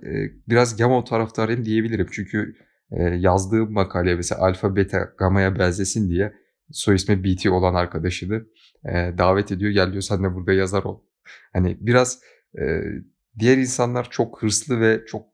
biraz 0.50 0.78
Gamow 0.78 1.10
taraftarıyım 1.10 1.66
diyebilirim. 1.66 2.08
Çünkü, 2.12 2.56
eee, 2.92 3.16
yazdığı 3.20 3.66
makale 3.66 4.16
mesela 4.16 4.42
alfa, 4.42 4.76
beta, 4.76 5.14
gama'ya 5.18 5.60
benzesin 5.60 6.10
diye 6.10 6.34
soy 6.72 6.96
ismi 6.96 7.24
BT 7.24 7.50
olan 7.50 7.76
arkadaşını, 7.76 8.46
davet 9.18 9.52
ediyor. 9.52 9.72
Gel 9.72 9.92
diyor 9.92 10.02
sen 10.02 10.24
de 10.24 10.34
burada 10.34 10.54
yazar 10.54 10.84
ol. 10.84 11.02
Hani 11.54 11.78
biraz, 11.80 12.20
diğer 13.40 13.58
insanlar 13.58 14.10
çok 14.10 14.44
hırslı 14.44 14.80
ve 14.80 15.02
çok, 15.08 15.26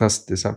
nasıl 0.00 0.32
desem, 0.32 0.56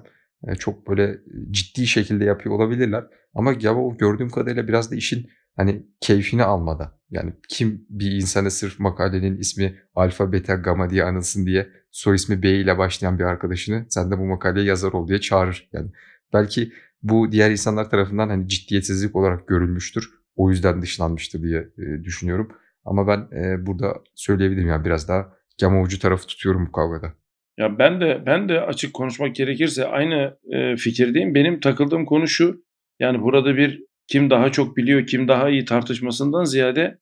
çok 0.60 0.88
böyle 0.88 1.20
ciddi 1.52 1.88
şekilde 1.88 2.26
yapıyor 2.26 2.56
olabilirler. 2.56 3.04
Ama 3.34 3.54
Gamow 3.54 3.98
gördüğüm 3.98 4.30
kadarıyla 4.30 4.68
biraz 4.68 4.92
da 4.92 4.96
işin, 4.96 5.30
hani, 5.56 5.86
keyfini 6.02 6.44
almada. 6.44 7.00
Yani 7.10 7.34
kim 7.50 7.86
bir 7.90 8.12
insanı 8.12 8.52
sırf 8.52 8.80
makalenin 8.80 9.38
ismi 9.38 9.80
alfa, 9.96 10.32
beta, 10.32 10.56
gama 10.56 10.90
diye 10.90 11.04
anılsın 11.04 11.46
diye 11.46 11.70
soy 11.92 12.16
ismi 12.16 12.44
B 12.44 12.50
ile 12.50 12.78
başlayan 12.78 13.20
bir 13.20 13.24
arkadaşını 13.24 13.86
sen 13.90 14.12
de 14.12 14.18
bu 14.18 14.26
makaleye 14.26 14.66
yazar 14.66 14.92
ol 14.92 15.08
diye 15.08 15.20
çağırır. 15.20 15.70
Yani 15.74 15.92
belki 16.34 16.72
bu 17.04 17.32
diğer 17.32 17.52
insanlar 17.52 17.90
tarafından, 17.90 18.30
hani, 18.30 18.48
ciddiyetsizlik 18.48 19.16
olarak 19.16 19.48
görülmüştür. 19.48 20.10
O 20.36 20.50
yüzden 20.50 20.82
dışlanmıştır 20.82 21.42
diye, 21.44 21.70
düşünüyorum. 22.04 22.50
Ama 22.86 23.08
ben, 23.08 23.28
burada 23.66 23.94
söyleyebilirim 24.16 24.68
yani 24.68 24.86
biraz 24.86 25.08
daha 25.08 25.34
Gamow'cu 25.62 26.00
tarafı 26.00 26.28
tutuyorum 26.28 26.66
bu 26.68 26.72
kavgada. 26.72 27.14
Ya 27.58 27.80
ben 27.80 28.02
de 28.02 28.24
ben 28.26 28.50
de 28.50 28.62
açık 28.62 28.94
konuşmak 28.94 29.36
gerekirse 29.36 29.86
aynı, 29.88 30.38
eee, 30.52 30.76
fikirdeyim. 30.78 31.36
Benim 31.36 31.60
takıldığım 31.60 32.06
konu 32.06 32.28
şu, 32.28 32.64
yani 33.00 33.22
burada 33.22 33.58
bir 33.58 33.84
kim 34.08 34.30
daha 34.30 34.52
çok 34.52 34.78
biliyor, 34.78 35.06
kim 35.08 35.28
daha 35.28 35.50
iyi 35.50 35.66
tartışmasından 35.66 36.44
ziyade 36.44 36.98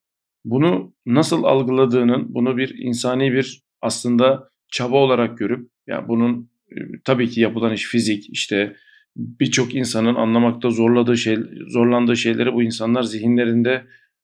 bunu 0.46 0.94
nasıl 1.06 1.44
algıladığının, 1.44 2.34
bunu 2.36 2.58
bir 2.58 2.76
insani 2.78 3.34
bir 3.34 3.62
aslında 3.82 4.50
çaba 4.72 4.98
olarak 4.98 5.38
görüp, 5.38 5.70
ya 5.88 6.08
bunun, 6.08 6.50
eee, 6.72 6.88
tabii 7.06 7.30
ki 7.30 7.42
yapılan 7.42 7.74
iş 7.74 7.86
fizik, 7.86 8.30
işte 8.30 8.76
birçok 9.16 9.76
insanın 9.76 10.16
anlamakta 10.16 10.70
zorladığı 10.70 11.18
şey 11.18 11.38
zorlandığı 11.68 12.18
şeyleri 12.18 12.54
bu 12.54 12.64
insanlar 12.64 13.04
zihinlerinde 13.04 13.84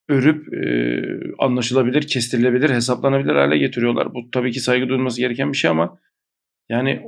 örüp, 0.09 0.53
eee, 0.53 1.19
anlaşılabilir, 1.39 2.01
kestirilebilir, 2.01 2.69
hesaplanabilir 2.69 3.35
hâle 3.35 3.57
getiriyorlar. 3.57 4.13
Bu 4.13 4.31
tabii 4.31 4.51
ki 4.51 4.59
saygı 4.59 4.89
duyulması 4.89 5.21
gereken 5.21 5.51
bir 5.53 5.57
şey 5.57 5.71
ama 5.71 5.97
yani 6.69 7.01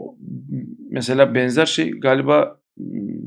mesela 0.90 1.36
benzer 1.36 1.66
şey 1.66 1.92
galiba, 1.92 2.62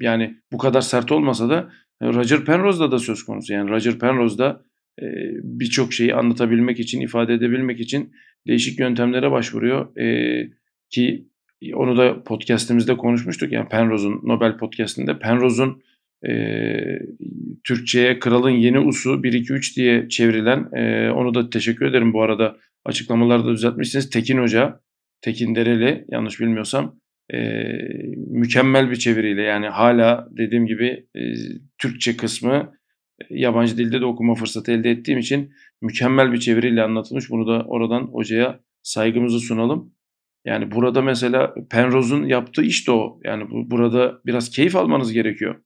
yani 0.01 0.37
bu 0.53 0.59
kadar 0.59 0.81
sert 0.81 1.13
olmasa 1.13 1.51
da 1.51 1.71
Roger 2.03 2.45
Penrose'da 2.45 2.91
da 2.93 2.99
söz 2.99 3.23
konusu. 3.23 3.53
Yani 3.53 3.71
Roger 3.71 3.99
Penrose 3.99 4.39
da 4.39 4.63
eee, 5.03 5.31
birçok 5.43 5.93
şeyi 5.93 6.15
anlatabilmek 6.15 6.81
için, 6.81 7.01
ifade 7.01 7.35
edebilmek 7.35 7.81
için 7.81 8.13
değişik 8.47 8.81
yöntemlere 8.81 9.31
başvuruyor. 9.31 9.97
Eee, 9.97 10.51
ki 10.91 11.29
onu 11.75 11.97
da 11.97 12.23
podcast'imizde 12.23 12.97
konuşmuştuk. 12.97 13.53
Yani 13.53 13.69
Penrose'un 13.69 14.21
Nobel 14.23 14.57
podcast'inde 14.59 15.19
Penrose'un 15.19 15.83
eee, 16.25 17.03
Türkçe'ye 17.65 18.19
Kralın 18.19 18.51
Yeni 18.51 18.79
Usu 18.79 19.23
1-2-3 19.23 19.77
diye 19.77 20.09
çevrilen, 20.09 20.69
eee, 20.77 21.11
onu 21.11 21.35
da 21.35 21.51
teşekkür 21.51 21.87
ederim 21.87 22.13
bu 22.13 22.23
arada 22.23 22.57
açıklamalarda 22.85 23.53
düzeltmişsiniz. 23.53 24.11
Tekin 24.11 24.39
Hoca, 24.39 24.81
Tekin 25.25 25.55
Dereli 25.55 26.05
yanlış 26.09 26.41
bilmiyorsam 26.41 27.01
eee, 27.33 28.15
mükemmel 28.17 28.91
bir 28.91 28.97
çeviriyle 28.97 29.43
yani 29.43 29.69
hala 29.69 30.29
dediğim 30.31 30.67
gibi 30.67 31.07
eee, 31.15 31.35
Türkçe 31.79 32.17
kısmı 32.17 32.73
yabancı 33.31 33.79
dilde 33.79 34.01
de 34.01 34.05
okuma 34.05 34.35
fırsatı 34.35 34.73
elde 34.73 34.91
ettiğim 34.91 35.19
için 35.19 35.53
mükemmel 35.83 36.33
bir 36.33 36.39
çeviriyle 36.39 36.83
anlatılmış. 36.83 37.31
Bunu 37.31 37.47
da 37.47 37.65
oradan 37.65 38.03
hocaya 38.03 38.61
saygımızı 38.83 39.41
sunalım. 39.41 39.95
Yani 40.45 40.71
burada 40.71 41.03
mesela 41.03 41.55
Penrose'un 41.71 42.27
yaptığı 42.27 42.63
iş 42.63 42.89
de 42.89 42.93
o. 42.93 43.21
Yani 43.25 43.51
bu, 43.51 43.71
burada 43.71 44.21
biraz 44.27 44.51
keyif 44.51 44.77
almanız 44.77 45.13
gerekiyor. 45.13 45.63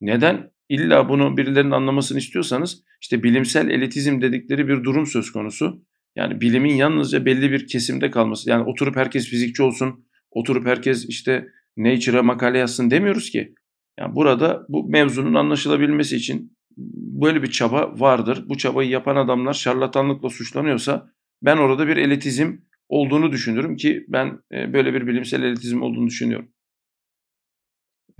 Neden? 0.00 0.50
İlla 0.68 1.08
bunu 1.08 1.36
birilerinin 1.36 1.70
anlamasını 1.70 2.18
istiyorsanız 2.18 2.84
işte 3.00 3.22
bilimsel 3.22 3.70
elitizm 3.70 4.20
dedikleri 4.20 4.68
bir 4.68 4.84
durum 4.84 5.06
söz 5.06 5.32
konusu. 5.32 5.82
Yani 6.16 6.40
bilimin 6.40 6.74
yalnızca 6.74 7.24
belli 7.24 7.50
bir 7.50 7.66
kesimde 7.66 8.10
kalması. 8.10 8.50
Yani 8.50 8.64
oturup 8.64 8.96
herkes 8.96 9.26
fizikçi 9.26 9.62
olsun, 9.62 10.06
oturup 10.30 10.66
herkes 10.66 11.04
işte 11.08 11.48
Nature'a 11.76 12.22
makale 12.22 12.58
yazsın 12.58 12.90
demiyoruz 12.90 13.30
ki. 13.30 13.54
Yani 13.98 14.14
burada 14.14 14.66
bu 14.68 14.88
mevzunun 14.88 15.34
anlaşılabilmesi 15.34 16.16
için 16.16 16.56
böyle 17.22 17.42
bir 17.42 17.50
çaba 17.50 18.00
vardır. 18.00 18.44
Bu 18.48 18.58
çabayı 18.58 18.90
yapan 18.90 19.16
adamlar 19.16 19.52
şarlatanlıkla 19.52 20.28
suçlanıyorsa 20.28 21.10
ben 21.42 21.56
orada 21.56 21.88
bir 21.88 21.96
elitizm 21.96 22.56
olduğunu 22.88 23.32
düşünürüm 23.32 23.76
ki 23.76 24.04
ben 24.08 24.38
e, 24.52 24.72
böyle 24.72 24.94
bir 24.94 25.06
bilimsel 25.06 25.42
elitizm 25.42 25.82
olduğunu 25.82 26.06
düşünüyorum. 26.06 26.48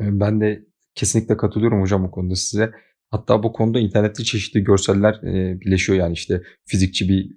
Eee, 0.01 0.09
ben 0.11 0.41
de 0.41 0.65
kesinlikle 0.95 1.37
katılıyorum 1.37 1.81
hocam 1.81 2.05
bu 2.05 2.11
konuda 2.11 2.35
size. 2.35 2.73
Hatta 3.11 3.43
bu 3.43 3.53
konuda 3.53 3.81
internette 3.81 4.25
çeşitli 4.25 4.65
görseller, 4.65 5.21
eee, 5.23 5.61
birleşiyor. 5.61 5.99
Yani, 5.99 6.13
işte, 6.13 6.43
fizikçi 6.67 7.09
bir 7.09 7.31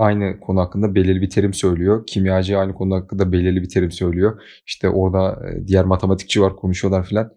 aynı 0.00 0.40
konu 0.40 0.60
hakkında 0.60 0.94
belirli 0.94 1.20
bir 1.22 1.30
terim 1.30 1.54
söylüyor. 1.54 2.06
Kimyacı 2.06 2.58
aynı 2.58 2.74
konu 2.74 2.94
hakkında 2.96 3.32
belirli 3.32 3.62
bir 3.62 3.68
terim 3.68 3.90
söylüyor. 3.92 4.42
İşte, 4.66 4.88
orada, 4.88 5.42
eee, 5.48 5.66
diğer 5.66 5.84
matematikçi 5.84 6.42
var, 6.42 6.56
konuşuyorlar 6.56 7.06
filan. 7.06 7.32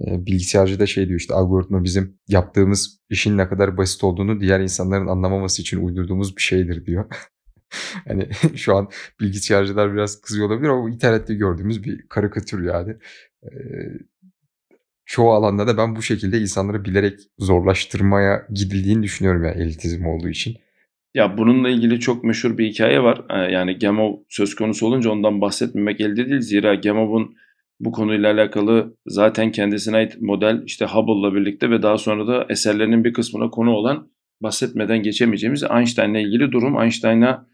Eee, 0.00 0.26
bilgisayarcı 0.26 0.80
da 0.80 0.86
şey 0.86 1.08
diyor, 1.08 1.20
işte, 1.20 1.34
algoritma 1.34 1.84
bizim 1.84 2.18
yaptığımız 2.28 2.98
işin 3.10 3.38
ne 3.38 3.48
kadar 3.48 3.76
basit 3.76 4.04
olduğunu 4.04 4.40
diğer 4.40 4.60
insanların 4.60 5.06
anlamaması 5.06 5.62
için 5.62 5.86
uydurduğumuz 5.86 6.36
bir 6.36 6.42
şeydir 6.42 6.86
diyor. 6.86 7.04
Hani, 8.08 8.28
şu 8.56 8.76
an 8.76 8.88
bilgisayarcılar 9.20 9.94
biraz 9.94 10.20
kızıyor 10.20 10.46
olabilir 10.48 10.68
ama 10.68 10.90
internette 10.90 11.34
gördüğümüz 11.34 11.84
bir 11.84 12.08
karikatür 12.08 12.64
yani. 12.64 12.96
Eee, 13.44 13.98
çoğu 15.06 15.32
alanda 15.32 15.66
da 15.66 15.76
ben 15.76 15.96
bu 15.96 16.02
şekilde 16.02 16.40
insanları 16.40 16.84
bilerek 16.84 17.20
zorlaştırmaya 17.38 18.46
gidildiğini 18.54 19.02
düşünüyorum 19.02 19.44
yani 19.44 19.62
elitizm 19.62 20.06
olduğu 20.06 20.28
için. 20.28 20.56
Ya 21.14 21.38
bununla 21.38 21.68
ilgili 21.68 22.00
çok 22.00 22.24
meşhur 22.24 22.58
bir 22.58 22.66
hikaye 22.68 23.02
var. 23.02 23.22
Eee, 23.30 23.52
yani 23.52 23.78
Gemov 23.78 24.12
söz 24.28 24.54
konusu 24.54 24.86
olunca 24.86 25.10
ondan 25.10 25.40
bahsetmemek 25.40 26.00
elde 26.00 26.28
değil. 26.28 26.40
Zira 26.40 26.74
Gemov'un 26.74 27.34
bu 27.80 27.92
konuyla 27.92 28.32
alakalı 28.32 28.96
zaten 29.06 29.52
kendisine 29.52 29.96
ait 29.96 30.20
model 30.20 30.62
işte 30.66 30.84
Hubble'la 30.86 31.34
birlikte 31.34 31.70
ve 31.70 31.82
daha 31.82 31.98
sonra 31.98 32.26
da 32.26 32.46
eserlerinin 32.48 33.04
bir 33.04 33.12
kısmına 33.12 33.50
konu 33.50 33.70
olan 33.70 34.08
bahsetmeden 34.40 35.02
geçemeyeceğimiz 35.02 35.62
Einstein'la 35.62 36.18
ilgili 36.18 36.52
durum. 36.52 36.82
Einstein'a 36.82 37.46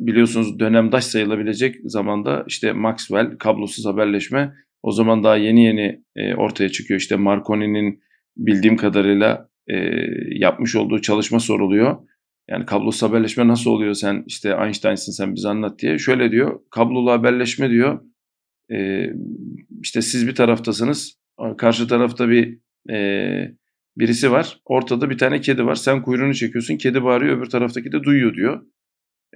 biliyorsunuz 0.00 0.58
dönemdaş 0.58 1.04
sayılabilecek 1.04 1.76
zamanda 1.84 2.44
işte 2.46 2.72
Maxwell 2.72 3.38
kablosuz 3.38 3.86
haberleşme 3.86 4.54
o 4.82 4.92
zaman 4.92 5.24
daha 5.24 5.36
yeni 5.36 5.64
yeni 5.64 6.02
e, 6.16 6.34
ortaya 6.34 6.68
çıkıyor. 6.68 7.00
İşte 7.00 7.16
Marconi'nin 7.16 8.02
bildiğim 8.36 8.76
kadarıyla 8.76 9.48
e, 9.68 9.76
yapmış 10.30 10.76
olduğu 10.76 11.00
çalışma 11.00 11.40
soruluyor. 11.40 11.96
Yani 12.48 12.66
kablosuz 12.66 13.02
haberleşme 13.02 13.48
nasıl 13.48 13.70
oluyor 13.70 13.94
sen 13.94 14.24
işte 14.26 14.56
Einstein'sın 14.64 15.12
sen 15.12 15.34
bize 15.34 15.48
anlat 15.48 15.78
diye. 15.78 15.98
Şöyle 15.98 16.30
diyor 16.30 16.60
kablolu 16.70 17.10
haberleşme 17.10 17.70
diyor 17.70 18.00
e, 18.72 19.06
işte 19.82 20.02
siz 20.02 20.26
bir 20.26 20.34
taraftasınız 20.34 21.18
karşı 21.58 21.88
tarafta 21.88 22.28
bir 22.28 22.58
e, 22.90 22.98
birisi 23.96 24.30
var 24.30 24.60
ortada 24.64 25.10
bir 25.10 25.18
tane 25.18 25.40
kedi 25.40 25.64
var 25.64 25.74
sen 25.74 26.02
kuyruğunu 26.02 26.34
çekiyorsun 26.34 26.76
kedi 26.76 27.04
bağırıyor 27.04 27.38
öbür 27.38 27.46
taraftaki 27.46 27.92
de 27.92 28.02
duyuyor 28.02 28.34
diyor. 28.34 28.62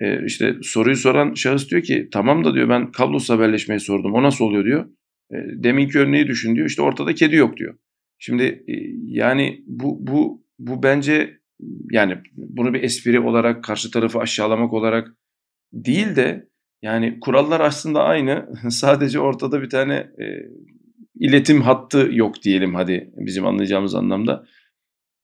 E, 0.01 0.27
işte 0.27 0.57
soruyu 0.63 0.97
soran 0.97 1.35
şahıs 1.35 1.71
diyor 1.71 1.83
ki 1.83 2.09
tamam 2.13 2.45
da 2.45 2.55
diyor 2.55 2.69
ben 2.69 2.93
kablosuz 2.93 3.31
haberleşmeyi 3.31 3.81
sordum 3.81 4.15
o 4.15 4.23
nasıl 4.23 4.45
oluyor 4.45 4.65
diyor. 4.65 4.87
E, 5.33 5.37
deminki 5.65 5.99
örneği 5.99 6.27
düşün 6.27 6.57
diyor 6.57 6.67
işte 6.67 6.83
ortada 6.83 7.15
kedi 7.15 7.37
yok 7.37 7.57
diyor. 7.57 7.75
Şimdi 8.19 8.43
e, 8.43 8.75
yani 9.05 9.63
bu 9.67 10.07
bu 10.07 10.45
bu 10.59 10.83
bence 10.83 11.41
yani 11.91 12.19
bunu 12.37 12.75
bir 12.75 12.83
espri 12.83 13.21
olarak 13.21 13.65
karşı 13.65 13.91
tarafı 13.91 14.19
aşağılamak 14.19 14.73
olarak 14.73 15.09
değil 15.73 16.17
de 16.17 16.49
yani 16.83 17.19
kurallar 17.21 17.61
aslında 17.61 18.03
aynı. 18.03 18.49
Sadece 18.71 19.21
ortada 19.21 19.63
bir 19.63 19.71
tane 19.71 19.95
e, 19.95 20.25
iletim 21.15 21.63
hattı 21.63 22.09
yok 22.13 22.43
diyelim 22.43 22.75
hadi 22.75 23.11
bizim 23.17 23.47
anlayacağımız 23.47 23.95
anlamda. 23.95 24.45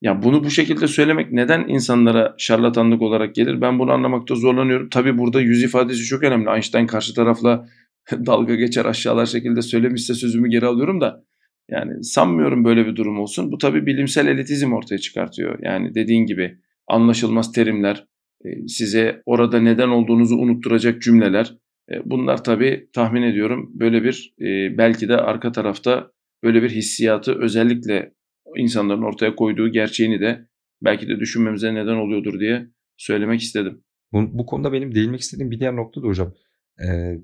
Ya 0.02 0.22
bunu 0.22 0.44
bu 0.44 0.50
şekilde 0.50 0.86
söylemek 0.86 1.32
neden 1.32 1.68
insanlara 1.68 2.34
şarlatanlık 2.38 3.02
olarak 3.02 3.34
gelir? 3.34 3.60
Ben 3.60 3.78
bunu 3.78 3.92
anlamakta 3.92 4.34
zorlanıyorum. 4.34 4.88
Tabii 4.88 5.18
burada 5.18 5.40
yüz 5.40 5.62
ifadesi 5.62 6.04
çok 6.04 6.22
önemli. 6.22 6.50
Einstein 6.50 6.86
karşı 6.86 7.14
tarafla 7.14 7.68
dalga 8.26 8.54
geçer 8.54 8.84
aşağılar 8.84 9.26
şekilde 9.26 9.62
söylemişse 9.62 10.14
sözümü 10.14 10.48
geri 10.48 10.66
alıyorum 10.66 11.00
da 11.00 11.24
yani 11.72 12.04
sanmıyorum 12.04 12.64
böyle 12.64 12.86
bir 12.86 12.96
durum 12.96 13.20
olsun. 13.20 13.52
Bu 13.52 13.58
tabii 13.58 13.86
bilimsel 13.86 14.26
elitizm 14.26 14.72
ortaya 14.72 14.98
çıkartıyor. 14.98 15.58
Yani 15.62 15.94
dediğin 15.94 16.26
gibi 16.26 16.58
anlaşılmaz 16.86 17.52
terimler, 17.52 18.06
e, 18.44 18.68
size 18.68 19.22
orada 19.26 19.60
neden 19.60 19.88
olduğunuzu 19.88 20.36
unutturacak 20.36 21.02
cümleler. 21.02 21.56
E, 21.90 21.94
bunlar 22.04 22.44
tabii 22.44 22.88
tahmin 22.92 23.22
ediyorum 23.22 23.70
böyle 23.74 24.04
bir 24.04 24.34
e, 24.40 24.78
belki 24.78 25.08
de 25.08 25.16
arka 25.16 25.52
tarafta 25.52 26.10
böyle 26.44 26.62
bir 26.62 26.70
hissiyatı 26.70 27.38
özellikle 27.42 28.12
insanların 28.56 29.02
ortaya 29.02 29.36
koyduğu 29.36 29.68
gerçeğini 29.68 30.20
de 30.20 30.46
belki 30.82 31.08
de 31.08 31.20
düşünmemize 31.20 31.74
neden 31.74 31.96
oluyordur 31.96 32.40
diye 32.40 32.66
söylemek 32.96 33.40
istedim. 33.40 33.84
Bu, 34.12 34.38
bu 34.38 34.46
konuda 34.46 34.72
benim 34.72 34.94
değinmek 34.94 35.20
istediğim 35.20 35.50
bir 35.50 35.60
diğer 35.60 35.76
nokta 35.76 36.02
da 36.02 36.06
hocam. 36.06 36.34
Eee, 36.80 37.20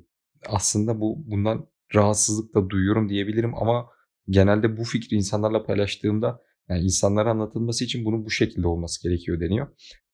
aslında 0.46 1.00
bu 1.00 1.24
bundan 1.26 1.66
rahatsızlık 1.94 2.54
da 2.54 2.70
duyuyorum 2.70 3.08
diyebilirim 3.08 3.54
ama 3.54 3.87
genelde 4.31 4.77
bu 4.77 4.85
fikri 4.85 5.17
insanlarla 5.17 5.64
paylaştığımda 5.64 6.43
yani 6.69 6.81
insanlara 6.81 7.31
anlatılması 7.31 7.85
için 7.85 8.05
bunun 8.05 8.25
bu 8.25 8.31
şekilde 8.31 8.67
olması 8.67 9.03
gerekiyor 9.03 9.41
deniyor. 9.41 9.69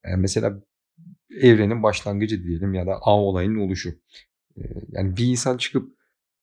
Eee, 0.07 0.17
mesela 0.17 0.63
evrenin 1.31 1.83
başlangıcı 1.83 2.45
diyelim 2.45 2.75
ya 2.75 2.87
da 2.87 2.93
A 3.03 3.21
olayının 3.21 3.59
oluşu. 3.59 3.95
Yani 4.93 5.17
bir 5.17 5.27
insan 5.27 5.57
çıkıp 5.57 5.97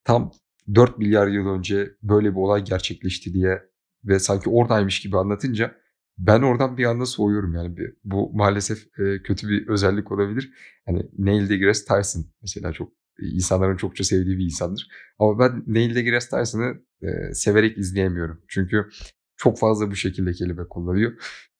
tam 0.03 0.31
4 0.75 0.97
milyar 0.97 1.27
yıl 1.27 1.47
önce 1.47 1.91
böyle 2.03 2.31
bir 2.31 2.37
olay 2.37 2.63
gerçekleşti 2.65 3.33
diye 3.33 3.61
ve 4.05 4.19
sanki 4.19 4.49
oradaymış 4.49 4.99
gibi 4.99 5.17
anlatınca 5.17 5.75
ben 6.17 6.41
oradan 6.41 6.77
bir 6.77 6.85
anda 6.85 7.05
soğuyorum 7.05 7.55
yani. 7.55 7.77
Bu 8.03 8.33
maalesef 8.33 8.91
kötü 9.23 9.49
bir 9.49 9.67
özellik 9.67 10.11
olabilir. 10.11 10.53
Hani 10.85 11.09
Neil 11.17 11.49
deGrasse 11.49 11.85
Tyson 11.85 12.25
mesela 12.41 12.73
çok 12.73 12.93
insanların 13.21 13.77
çokça 13.77 14.03
sevdiği 14.03 14.37
bir 14.37 14.45
insandır. 14.45 14.87
Ama 15.19 15.39
ben 15.39 15.63
Neil 15.67 15.95
deGrasse 15.95 16.37
Tyson'ı 16.37 16.81
e, 17.01 17.33
severek 17.33 17.77
izleyemiyorum. 17.77 18.41
Çünkü 18.47 18.89
çok 19.37 19.59
fazla 19.59 19.91
bu 19.91 19.95
şekilde 19.95 20.31
kelime 20.31 20.67
kullanıyor. 20.69 21.11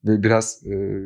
Ve 0.06 0.24
biraz 0.24 0.63
e, 0.65 1.02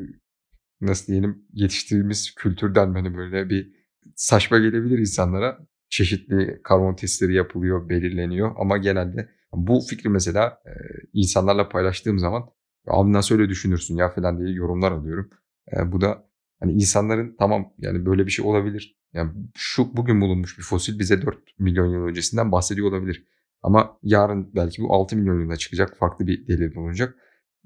nasıl 0.81 1.07
diyelim 1.07 1.45
yetiştiğimiz 1.53 2.35
kültürden 2.35 2.93
hani 2.93 3.17
böyle 3.17 3.49
bir 3.49 3.75
saçma 4.15 4.59
gelebilir 4.59 4.99
insanlara. 4.99 5.57
Çeşitli 5.89 6.59
karbon 6.63 6.95
testleri 6.95 7.33
yapılıyor, 7.33 7.89
belirleniyor 7.89 8.51
ama 8.57 8.77
genelde 8.77 9.29
bu 9.53 9.79
fikri 9.89 10.09
mesela 10.09 10.61
e, 10.65 10.71
insanlarla 11.13 11.69
paylaştığım 11.69 12.19
zaman 12.19 12.49
abi 12.87 13.13
nasıl 13.13 13.35
öyle 13.35 13.49
düşünürsün 13.49 13.95
ya 13.95 14.09
falan 14.09 14.39
diye 14.39 14.49
yorumlar 14.49 14.91
alıyorum. 14.91 15.29
E, 15.73 15.91
bu 15.91 16.01
da 16.01 16.29
hani 16.59 16.73
insanların 16.73 17.35
tamam 17.39 17.73
yani 17.77 18.05
böyle 18.05 18.25
bir 18.25 18.31
şey 18.31 18.45
olabilir. 18.45 18.97
Yani 19.15 19.31
şu 19.55 19.97
bugün 19.97 20.21
bulunmuş 20.21 20.57
bir 20.57 20.63
fosil 20.63 20.99
bize 20.99 21.21
4 21.21 21.59
milyon 21.59 21.85
yıl 21.87 22.01
öncesinden 22.01 22.51
bahsediyor 22.51 22.87
olabilir. 22.91 23.25
Ama 23.61 23.97
yarın 24.03 24.55
belki 24.55 24.81
bu 24.81 24.93
6 24.93 25.15
milyon 25.15 25.39
yılına 25.39 25.55
çıkacak 25.55 25.97
farklı 25.97 26.27
bir 26.27 26.47
delil 26.47 26.75
bulunacak. 26.75 27.15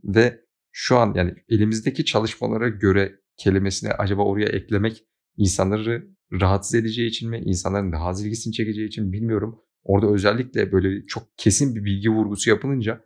Ve 0.03 0.41
şu 0.71 0.97
an 0.97 1.13
yani 1.15 1.35
elimizdeki 1.49 2.05
çalışmalara 2.05 2.69
göre 2.69 3.19
kelimesini 3.37 3.91
acaba 3.91 4.23
oraya 4.23 4.47
eklemek 4.47 5.05
insanları 5.37 6.07
rahatsız 6.31 6.75
edeceği 6.75 7.09
için 7.09 7.29
mi, 7.29 7.39
insanların 7.45 7.91
daha 7.91 8.07
az 8.07 8.25
ilgisini 8.25 8.53
çekeceği 8.53 8.87
için 8.87 9.11
bilmiyorum. 9.13 9.59
Orada 9.83 10.07
özellikle 10.13 10.71
böyle 10.71 11.05
çok 11.05 11.23
kesin 11.37 11.75
bir 11.75 11.85
bilgi 11.85 12.09
vurgusu 12.09 12.49
yapılınca 12.49 13.01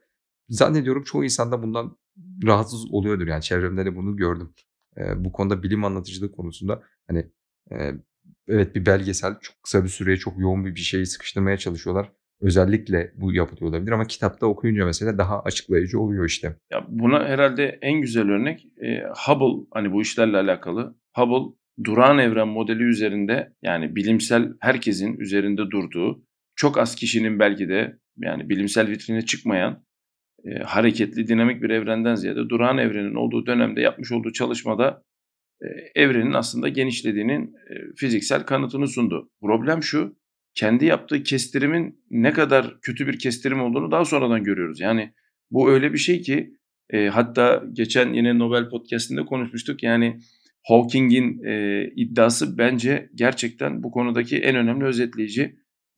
zannediyorum 0.49 1.03
çoğu 1.03 1.23
insan 1.23 1.51
da 1.51 1.63
bundan 1.63 1.97
rahatsız 2.45 2.93
oluyordur. 2.93 3.27
Yani 3.27 3.41
çevremde 3.41 3.85
de 3.85 3.95
bunu 3.95 4.17
gördüm. 4.17 4.53
Eee, 4.97 5.13
bu 5.17 5.31
konuda 5.31 5.63
bilim 5.63 5.83
anlatıcılığı 5.83 6.31
konusunda, 6.31 6.83
hani, 7.07 7.31
eee, 7.71 7.95
evet 8.47 8.75
bir 8.75 8.85
belgesel 8.85 9.33
çok 9.41 9.63
kısa 9.63 9.83
bir 9.83 9.89
süreye 9.89 10.17
çok 10.17 10.39
yoğun 10.39 10.65
bir 10.65 10.75
bir 10.75 10.79
şeyi 10.79 11.05
sıkıştırmaya 11.05 11.57
çalışıyorlar. 11.57 12.11
Özellikle 12.41 13.11
bu 13.15 13.33
yapılıyor 13.33 13.71
olabilir 13.71 13.91
ama 13.91 14.07
kitapta 14.07 14.45
okuyunca 14.45 14.85
mesela 14.85 15.17
daha 15.17 15.41
açıklayıcı 15.41 15.99
oluyor 15.99 16.25
işte. 16.25 16.55
Ya, 16.71 16.85
buna 16.89 17.27
herhâlde 17.27 17.79
en 17.81 18.01
güzel 18.01 18.29
örnek, 18.29 18.67
eee, 18.81 19.07
Hubble, 19.27 19.65
hani, 19.73 19.91
bu 19.91 20.01
işlerle 20.01 20.37
alakalı. 20.37 20.95
Hubble, 21.15 21.53
durağan 21.83 22.19
evren 22.19 22.47
modeli 22.47 22.83
üzerinde, 22.83 23.53
yani, 23.61 23.95
bilimsel 23.95 24.53
herkesin 24.59 25.17
üzerinde 25.17 25.61
durduğu, 25.71 26.23
çok 26.55 26.77
az 26.77 26.95
kişinin 26.95 27.39
belki 27.39 27.69
de, 27.69 27.99
yani, 28.17 28.49
bilimsel 28.49 28.87
vitrine 28.87 29.21
çıkmayan, 29.21 29.83
eee, 30.45 30.63
hareketli, 30.65 31.27
dinamik 31.27 31.63
bir 31.63 31.69
evrenden 31.69 32.15
ziyade 32.15 32.49
durağan 32.49 32.77
evrenin 32.77 33.15
olduğu 33.15 33.45
dönemde 33.45 33.81
yapmış 33.81 34.11
olduğu 34.11 34.31
çalışmada, 34.31 35.03
evrenin 35.95 36.33
aslında 36.33 36.69
genişlediğinin, 36.69 37.55
fiziksel 37.95 38.43
kanıtını 38.43 38.87
sundu. 38.87 39.29
Problem 39.41 39.83
şu, 39.83 40.15
kendi 40.55 40.85
yaptığı 40.85 41.23
kestirimin 41.23 41.99
ne 42.11 42.33
kadar 42.33 42.77
kötü 42.81 43.07
bir 43.07 43.19
kestirim 43.19 43.61
olduğunu 43.61 43.91
daha 43.91 44.05
sonradan 44.05 44.43
görüyoruz. 44.43 44.79
Yani, 44.79 45.13
bu 45.51 45.71
öyle 45.71 45.93
bir 45.93 45.97
şey 45.97 46.21
ki, 46.21 46.53
eee, 46.93 47.07
hatta 47.09 47.63
geçen 47.73 48.13
yine 48.13 48.39
Nobel 48.39 48.69
Podcast'inde 48.69 49.25
konuşmuştuk. 49.25 49.83
Yani, 49.83 50.19
Hawking'in, 50.63 51.39
eee, 51.43 51.93
iddiası 51.95 52.57
bence 52.57 53.09
gerçekten 53.15 53.83
bu 53.83 53.91
konudaki 53.91 54.37
en 54.37 54.55
önemli 54.55 54.85
özetleyici. 54.85 55.41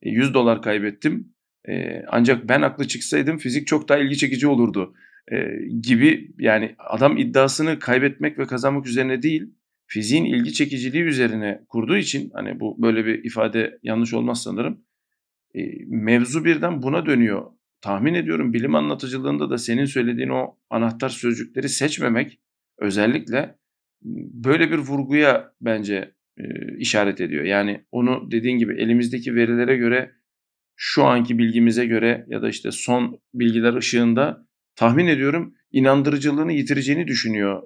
Eee, 0.02 0.12
$100 0.12 0.60
kaybettim, 0.60 1.32
eee, 1.68 2.04
ancak 2.08 2.48
ben 2.48 2.62
haklı 2.62 2.88
çıksaydım 2.88 3.38
fizik 3.38 3.66
çok 3.66 3.88
daha 3.88 3.98
ilgi 3.98 4.16
çekici 4.16 4.46
olurdu, 4.46 4.94
eee, 5.32 5.68
gibi. 5.82 6.30
Yani, 6.38 6.74
adam 6.78 7.18
iddiasını 7.18 7.78
kaybetmek 7.78 8.38
ve 8.38 8.46
kazanmak 8.46 8.86
üzerine 8.86 9.22
değil, 9.22 9.44
fiziğin 9.86 10.24
ilgi 10.24 10.52
çekiciliği 10.52 11.02
üzerine 11.04 11.60
kurduğu 11.68 11.96
için, 11.96 12.30
hani, 12.34 12.60
bu 12.60 12.82
böyle 12.82 13.06
bir 13.06 13.24
ifade 13.24 13.78
yanlış 13.82 14.14
olmaz 14.14 14.42
sanırım. 14.42 14.80
Eee, 15.54 15.84
mevzu 15.88 16.44
birden 16.44 16.82
buna 16.82 17.06
dönüyor. 17.06 17.42
Tahmin 17.80 18.14
ediyorum 18.14 18.52
bilim 18.52 18.74
anlatıcılığında 18.74 19.50
da 19.50 19.58
senin 19.58 19.84
söylediğin 19.84 20.28
o 20.28 20.56
anahtar 20.70 21.08
sözcükleri 21.08 21.68
seçmemek 21.68 22.40
özellikle, 22.78 23.56
böyle 24.34 24.70
bir 24.70 24.78
vurguya 24.78 25.52
bence, 25.60 26.14
eee, 26.38 26.76
işaret 26.78 27.20
ediyor. 27.20 27.44
Yani, 27.44 27.84
onu 27.92 28.30
dediğin 28.30 28.58
gibi 28.58 28.74
elimizdeki 28.82 29.34
verilere 29.34 29.76
göre, 29.76 30.12
şu 30.76 31.04
anki 31.04 31.38
bilgimize 31.38 31.86
göre 31.86 32.26
ya 32.28 32.42
da, 32.42 32.48
işte, 32.48 32.70
son 32.72 33.20
bilgiler 33.34 33.74
ışığında 33.74 34.46
tahmin 34.76 35.06
ediyorum 35.06 35.54
inandırıcılığını 35.72 36.52
yitireceğini 36.52 37.06
düşünüyor 37.06 37.62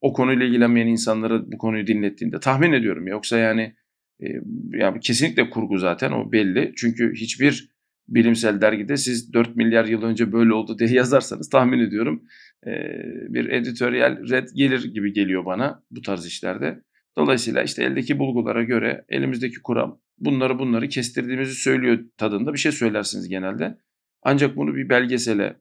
o 0.00 0.12
konuyla 0.12 0.46
ilgilenmeyen 0.46 0.86
insanlara 0.86 1.52
bu 1.52 1.58
konuyu 1.58 1.86
dinlettiğinde. 1.86 2.40
Tahmin 2.40 2.72
ediyorum. 2.72 3.06
Yoksa, 3.06 3.38
yani, 3.38 3.74
eee, 4.20 4.40
ya, 4.72 4.94
kesinlikle 5.00 5.50
kurgu 5.50 5.78
zaten 5.78 6.12
o 6.12 6.32
belli. 6.32 6.72
Çünkü 6.76 7.12
hiçbir 7.14 7.70
bilimsel 8.08 8.60
dergide 8.60 8.96
siz 8.96 9.34
4.000.000.000 9.34 9.90
yıl 9.90 10.02
önce 10.02 10.32
böyle 10.32 10.52
oldu 10.52 10.78
diye 10.78 10.90
yazarsanız 10.92 11.48
tahmin 11.48 11.78
ediyorum, 11.78 12.22
eee, 12.66 13.04
bir 13.28 13.48
editorial 13.48 14.28
red 14.30 14.48
gelir 14.54 14.84
gibi 14.94 15.12
geliyor 15.12 15.44
bana 15.44 15.82
bu 15.90 16.02
tarz 16.02 16.26
işlerde. 16.26 16.82
Dolayısıyla, 17.18 17.62
işte, 17.62 17.84
eldeki 17.84 18.18
bulgulara 18.18 18.62
göre 18.62 19.04
elimizdeki 19.08 19.62
kuram 19.62 20.00
bunları 20.18 20.58
bunları 20.58 20.88
kestirdiğimizi 20.88 21.54
söylüyor 21.54 21.98
tadında 22.16 22.52
bir 22.52 22.58
şey 22.58 22.72
söylersiniz 22.72 23.28
genelde. 23.28 23.78
Ancak 24.22 24.56
bunu 24.56 24.74
bir 24.74 24.88
belgesele, 24.88 25.56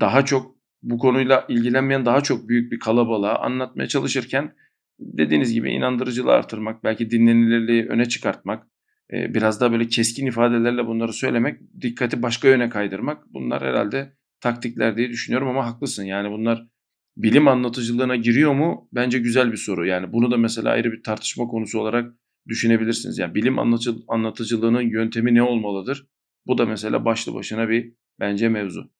daha 0.00 0.24
çok 0.24 0.56
bu 0.82 0.98
konuyla 0.98 1.44
ilgilenmeyen 1.48 2.06
daha 2.06 2.20
çok 2.20 2.48
büyük 2.48 2.72
bir 2.72 2.78
kalabalığa 2.78 3.38
anlatmaya 3.38 3.88
çalışırken 3.88 4.54
dediğiniz 5.00 5.52
gibi 5.52 5.70
inandırıcılığı 5.70 6.32
artırmak, 6.32 6.84
belki 6.84 7.10
dinlenilirliği 7.10 7.86
öne 7.86 8.04
çıkartmak, 8.04 8.66
eee, 9.12 9.30
biraz 9.34 9.60
daha 9.60 9.72
böyle 9.72 9.88
keskin 9.88 10.26
ifadelerle 10.26 10.86
bunları 10.86 11.12
söylemek, 11.12 11.60
dikkati 11.80 12.22
başka 12.22 12.48
yöne 12.48 12.68
kaydırmak 12.68 13.32
bunlar 13.34 13.62
herhâlde 13.62 14.12
taktikler 14.40 14.96
diye 14.96 15.08
düşünüyorum 15.10 15.48
ama 15.48 15.66
haklısın. 15.66 16.04
Yani, 16.04 16.30
bunlar 16.30 16.66
bilim 17.16 17.48
anlatıcılığına 17.48 18.16
giriyor 18.16 18.54
mu? 18.54 18.88
Bence 18.92 19.18
güzel 19.18 19.52
bir 19.52 19.56
soru. 19.56 19.86
Yani, 19.86 20.12
bunu 20.12 20.30
da 20.30 20.36
mesela 20.36 20.70
ayrı 20.70 20.92
bir 20.92 21.02
tartışma 21.02 21.46
konusu 21.46 21.80
olarak 21.80 22.14
düşünebilirsiniz. 22.48 23.18
Yani, 23.18 23.34
bilim 23.34 23.58
anlatıcılığının 24.08 24.80
yöntemi 24.82 25.34
ne 25.34 25.42
olmalıdır? 25.42 26.06
Bu 26.46 26.58
da 26.58 26.66
mesela 26.66 27.04
başlı 27.04 27.34
başına 27.34 27.68
bir 27.68 27.92
bence 28.20 28.48
mevzu. 28.48 28.90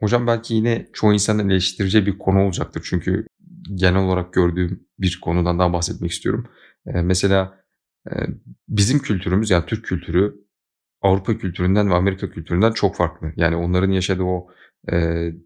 Hocam 0.00 0.26
belki 0.26 0.54
yine 0.54 0.86
çoğu 0.92 1.12
insanın 1.14 1.48
eleştireceği 1.48 2.06
bir 2.06 2.18
konu 2.18 2.42
olacaktır. 2.46 2.82
Çünkü 2.90 3.26
genel 3.74 4.00
olarak 4.04 4.32
gördüğüm 4.32 4.80
bir 4.98 5.18
konudan 5.22 5.58
daha 5.58 5.72
bahsetmek 5.72 6.10
istiyorum. 6.10 6.46
Eee, 6.86 7.02
mesela, 7.02 7.60
eee, 8.12 8.26
bizim 8.68 8.98
kültürümüz, 8.98 9.50
yani 9.50 9.64
Türk 9.66 9.84
kültürü 9.84 10.34
Avrupa 11.02 11.38
kültüründen 11.38 11.90
ve 11.90 11.94
Amerika 11.94 12.30
kültüründen 12.30 12.72
çok 12.72 12.96
farklı. 12.96 13.32
Yani 13.36 13.56
onların 13.56 13.90
yaşadığı 13.92 14.22
o, 14.24 14.48
eee, 14.92 15.36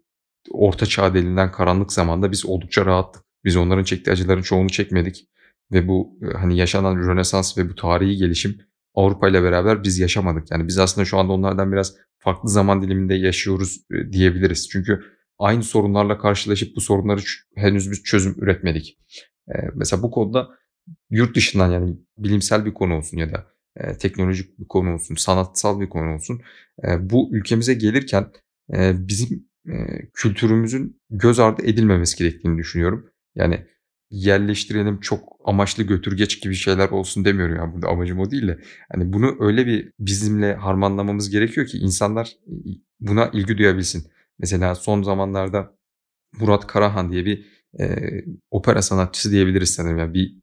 orta 0.51 0.85
çağ 0.87 1.13
denilen 1.15 1.51
karanlık 1.51 1.93
zamanda 1.93 2.31
biz 2.33 2.45
oldukça 2.45 2.85
rahattık. 2.87 3.23
Biz 3.45 3.57
onların 3.57 3.83
çektiği 3.85 4.11
acıların 4.11 4.41
çoğunu 4.43 4.69
çekmedik 4.69 5.27
ve 5.73 5.87
bu, 5.87 6.19
eee, 6.23 6.29
hani, 6.33 6.57
yaşanan 6.57 6.97
Rönesans 6.97 7.57
ve 7.57 7.69
bu 7.69 7.75
tarihi 7.75 8.17
gelişim 8.17 8.57
Avrupa'yla 8.95 9.43
beraber 9.43 9.83
biz 9.83 9.99
yaşamadık. 9.99 10.51
Yani 10.51 10.67
biz 10.67 10.77
aslında 10.77 11.05
şu 11.05 11.17
anda 11.17 11.33
onlardan 11.33 11.71
biraz 11.71 11.95
farklı 12.19 12.49
zaman 12.49 12.81
diliminde 12.81 13.13
yaşıyoruz, 13.15 13.81
eee, 13.93 14.11
diyebiliriz. 14.13 14.69
Çünkü 14.69 15.01
aynı 15.39 15.63
sorunlarla 15.63 16.17
karşılaşıp 16.17 16.75
bu 16.75 16.81
sorunları 16.81 17.21
henüz 17.55 17.91
biz 17.91 18.03
çözüm 18.03 18.35
üretmedik. 18.43 18.97
Eee, 19.49 19.69
mesela 19.75 20.03
bu 20.03 20.11
konuda 20.11 20.49
yurt 21.09 21.35
dışından, 21.35 21.71
yani 21.71 21.97
bilimsel 22.17 22.65
bir 22.65 22.73
konu 22.73 22.95
olsun 22.97 23.17
ya 23.17 23.33
da, 23.33 23.45
eee, 23.79 23.97
teknolojik 23.97 24.59
bir 24.59 24.67
konu 24.67 24.93
olsun, 24.93 25.15
sanatsal 25.15 25.79
bir 25.81 25.89
konu 25.89 26.13
olsun, 26.15 26.41
bu 26.99 27.29
ülkemize 27.35 27.73
gelirken, 27.73 28.27
bizim, 28.93 29.47
kültürümüzün 30.13 31.01
göz 31.09 31.39
ardı 31.39 31.61
edilmemesi 31.65 32.17
gerektiğini 32.17 32.57
düşünüyorum. 32.57 33.09
Yani 33.35 33.67
yerleştirelim, 34.11 34.99
çok 34.99 35.23
amaçlı 35.45 35.83
götürgeç 35.83 36.41
gibi 36.41 36.55
şeyler 36.55 36.89
olsun 36.89 37.25
demiyorum. 37.25 37.55
Yani 37.55 37.73
burada 37.73 37.87
amacım 37.89 38.19
o 38.19 38.31
değil 38.31 38.47
de, 38.47 38.59
hani, 38.93 39.13
bunu 39.13 39.37
öyle 39.39 39.67
bir 39.67 39.91
bizimle 39.99 40.55
harmanlamamız 40.55 41.29
gerekiyor 41.29 41.67
ki 41.67 41.77
insanlar, 41.77 42.31
buna 42.99 43.29
ilgi 43.33 43.57
duyabilsin. 43.57 44.03
Mesela 44.39 44.75
son 44.75 45.03
zamanlarda 45.03 45.75
Murat 46.41 46.67
Karahan 46.67 47.11
diye 47.11 47.25
bir, 47.25 47.45
eee, 47.79 48.25
opera 48.51 48.81
sanatçısı 48.81 49.31
diyebiliriz 49.31 49.69
sanırım. 49.73 49.97
Yani 49.99 50.13
bir, 50.13 50.35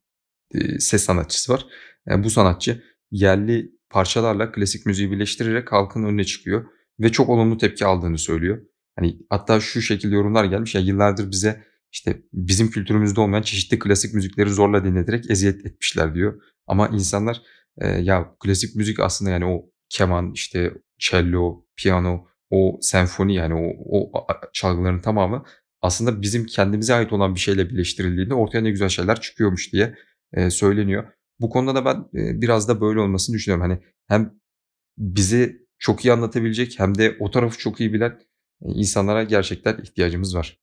eee, 0.55 0.81
ses 0.81 1.05
sanatçısı 1.05 1.53
var. 1.53 1.67
Eee, 2.11 2.25
bu 2.25 2.31
sanatçı 2.31 2.83
yerli 3.11 3.73
parçalarla 3.91 4.53
klasik 4.53 4.87
müziği 4.87 5.11
birleştirerek 5.13 5.73
halkın 5.73 6.05
önüne 6.05 6.25
çıkıyor 6.25 6.67
ve 7.01 7.13
çok 7.13 7.29
olumlu 7.29 7.59
tepki 7.59 7.87
aldığını 7.87 8.19
söylüyor. 8.19 8.63
Hani, 8.99 9.19
hatta 9.31 9.61
şu 9.61 9.83
şekilde 9.83 10.15
yorumlar 10.15 10.45
gelmiş, 10.45 10.75
ya 10.75 10.81
yıllardır 10.81 11.31
bize, 11.31 11.65
işte, 11.93 12.23
bizim 12.33 12.71
kültürümüzde 12.71 13.21
olmayan 13.21 13.43
çeşitli 13.43 13.79
klasik 13.79 14.15
müzikleri 14.15 14.51
zorla 14.51 14.85
dinleterek 14.85 15.31
eziyet 15.31 15.67
etmişler 15.67 16.15
diyor. 16.15 16.43
Ama 16.67 16.89
insanlar, 16.89 17.43
eee, 17.83 17.89
ya 18.03 18.35
klasik 18.41 18.77
müzik 18.77 19.01
aslında, 19.01 19.31
yani 19.31 19.45
o 19.47 19.71
keman, 19.89 20.33
işte, 20.33 20.73
cello, 20.99 21.65
piyano, 21.77 22.27
o 22.51 22.79
senfoni, 22.83 23.35
yani 23.35 23.55
o 23.55 24.01
o 24.01 24.27
çalgıların 24.53 25.01
tamamı 25.01 25.45
aslında 25.83 26.23
bizim 26.23 26.47
kendimize 26.47 26.95
ait 26.95 27.13
olan 27.13 27.35
bir 27.35 27.41
şeyle 27.41 27.71
birleştirildiğinde 27.71 28.35
ortaya 28.35 28.61
ne 28.61 28.71
güzel 28.71 28.89
şeyler 28.89 29.21
çıkıyormuş 29.21 29.73
diye, 29.73 29.95
eee, 30.37 30.51
söyleniyor. 30.51 31.05
Bu 31.41 31.51
konuda 31.51 31.75
da 31.75 31.85
ben, 31.85 31.97
eee, 32.21 32.33
biraz 32.41 32.69
da 32.69 32.81
böyle 32.81 33.01
olmasını 33.01 33.37
düşünüyorum. 33.37 33.71
Hani, 33.71 33.81
hem 34.09 34.33
bizi 34.99 35.67
çok 35.79 36.05
iyi 36.05 36.13
anlatabilecek 36.13 36.81
hem 36.81 36.99
de 36.99 37.17
o 37.21 37.31
tarafı 37.31 37.59
çok 37.59 37.81
iyi 37.81 37.93
bilen, 37.93 38.11
eee, 38.63 38.73
insanlara 38.75 39.23
gerçekten 39.25 39.79
ihtiyacımız 39.83 40.37
var. 40.37 40.59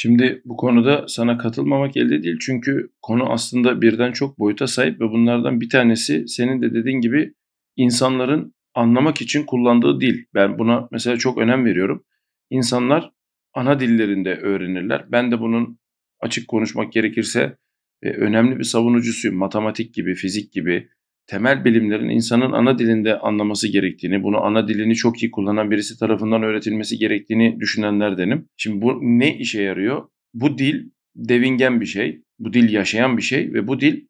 Şimdi 0.00 0.42
bu 0.44 0.56
konuda 0.56 1.04
sana 1.08 1.38
katılmamak 1.38 1.96
elde 1.96 2.22
değil. 2.22 2.36
Çünkü 2.40 2.90
konu 3.02 3.32
aslında 3.32 3.82
birden 3.82 4.12
çok 4.12 4.38
boyuta 4.38 4.66
sahip 4.66 5.00
ve 5.00 5.10
bunlardan 5.10 5.60
bir 5.60 5.68
tanesi 5.68 6.28
senin 6.28 6.62
de 6.62 6.74
dediğin 6.74 7.00
gibi 7.00 7.34
insanların 7.76 8.54
anlamak 8.74 9.20
için 9.20 9.44
kullandığı 9.44 10.00
dil. 10.00 10.24
Ben 10.34 10.58
buna 10.58 10.88
mesela 10.92 11.16
çok 11.16 11.38
önem 11.38 11.64
veriyorum. 11.64 12.04
İnsanlar 12.50 13.10
ana 13.54 13.80
dillerinde 13.80 14.34
öğrenirler. 14.34 15.06
Ben 15.12 15.32
de 15.32 15.40
bunun 15.40 15.78
açık 16.20 16.48
konuşmak 16.48 16.92
gerekirse, 16.92 17.56
eee, 18.02 18.12
önemli 18.16 18.58
bir 18.58 18.64
savunucusuyum. 18.64 19.36
Matematik 19.36 19.94
gibi, 19.94 20.14
fizik 20.14 20.52
gibi 20.52 20.88
temel 21.28 21.64
bilimlerin 21.64 22.08
insanın 22.08 22.52
ana 22.52 22.78
dilinde 22.78 23.18
anlaması 23.18 23.68
gerektiğini, 23.68 24.22
bunu 24.22 24.44
ana 24.44 24.68
dilini 24.68 24.94
çok 24.94 25.22
iyi 25.22 25.30
kullanan 25.30 25.70
birisi 25.70 25.98
tarafından 25.98 26.42
öğretilmesi 26.42 26.98
gerektiğini 26.98 27.60
düşünenlerdenim. 27.60 28.48
Şimdi 28.56 28.82
bu 28.82 28.98
ne 29.02 29.38
işe 29.38 29.62
yarıyor? 29.62 30.08
Bu 30.34 30.58
dil 30.58 30.90
devingen 31.16 31.80
bir 31.80 31.86
şey, 31.86 32.22
bu 32.38 32.52
dil 32.52 32.72
yaşayan 32.72 33.16
bir 33.16 33.22
şey 33.22 33.52
ve 33.52 33.68
bu 33.68 33.80
dil 33.80 34.06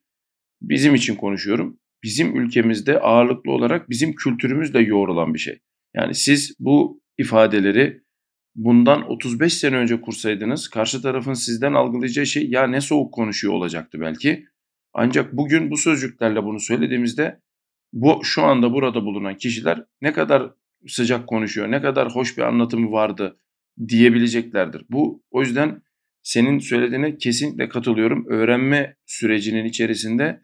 bizim 0.63 0.95
için 0.95 1.15
konuşuyorum. 1.15 1.79
Bizim 2.03 2.41
ülkemizde 2.41 3.01
ağırlıklı 3.01 3.53
olarak 3.53 3.91
bizim 3.91 4.15
kültürümüzle 4.15 4.81
yoğrulan 4.81 5.35
bir 5.35 5.39
şey. 5.39 5.59
Yani 5.95 6.15
siz 6.15 6.55
bu 6.59 7.01
ifadeleri 7.19 8.01
bundan 8.55 9.11
35 9.11 9.55
sene 9.55 9.77
önce 9.77 10.01
kursaydınız 10.01 10.69
karşı 10.69 11.03
tarafın 11.03 11.35
sizden 11.35 11.73
algılayacağı 11.73 12.27
şey 12.27 12.51
ya 12.51 12.67
ne 12.67 12.81
soğuk 12.81 13.15
konuşuyor 13.15 13.55
olacaktı 13.55 14.01
belki. 14.01 14.45
Ancak 14.93 15.33
bugün 15.33 15.71
bu 15.71 15.77
sözcüklerle 15.77 16.45
bunu 16.45 16.61
söylediğimizde 16.61 17.41
bu 17.93 18.21
şu 18.25 18.43
anda 18.43 18.73
burada 18.73 19.05
bulunan 19.05 19.37
kişiler 19.37 19.85
ne 20.03 20.13
kadar 20.13 20.51
sıcak 20.87 21.27
konuşuyor, 21.27 21.71
ne 21.71 21.83
kadar 21.83 22.15
hoş 22.15 22.39
bir 22.39 22.43
anlatımı 22.43 22.93
vardı 22.93 23.39
diyebileceklerdir. 23.89 24.83
Bu 24.91 25.23
o 25.31 25.41
yüzden 25.41 25.83
senin 26.23 26.59
söylediğine 26.59 27.17
kesinlikle 27.17 27.69
katılıyorum. 27.69 28.27
Öğrenme 28.29 28.97
sürecinin 29.07 29.65
içerisinde 29.65 30.41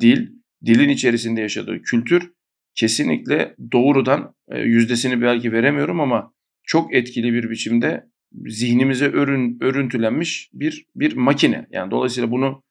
dil, 0.00 0.28
dilin 0.66 0.88
içerisinde 0.88 1.40
yaşadığı 1.40 1.82
kültür 1.82 2.32
kesinlikle 2.74 3.54
doğrudan 3.72 4.34
e, 4.48 4.60
yüzdesini 4.60 5.22
belki 5.22 5.52
veremiyorum 5.52 6.00
ama 6.00 6.32
çok 6.62 6.94
etkili 6.94 7.32
bir 7.32 7.50
biçimde 7.50 8.04
zihnimize 8.46 9.08
örün, 9.08 9.58
örüntülenmiş 9.60 10.50
bir 10.52 10.86
bir 10.96 11.16
makine. 11.16 11.66
Yani 11.70 11.90
dolayısıyla 11.90 12.30
bunu 12.30 12.62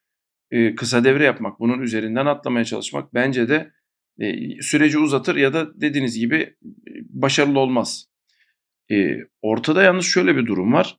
e, 0.52 0.76
kısa 0.76 1.04
devre 1.04 1.24
yapmak, 1.24 1.60
bunun 1.60 1.82
üzerinden 1.82 2.26
atlamaya 2.26 2.66
çalışmak 2.66 3.14
bence 3.14 3.50
de 3.50 3.72
e, 4.20 4.62
süreci 4.62 5.00
uzatır 5.00 5.36
ya 5.36 5.54
da 5.54 5.82
dediğiniz 5.82 6.20
gibi 6.20 6.36
e, 6.36 6.56
başarılı 7.10 7.60
olmaz. 7.60 8.06
E, 8.92 9.18
ortada 9.42 9.84
yalnız 9.84 10.06
şöyle 10.06 10.36
bir 10.36 10.46
durum 10.46 10.74
var. 10.74 10.98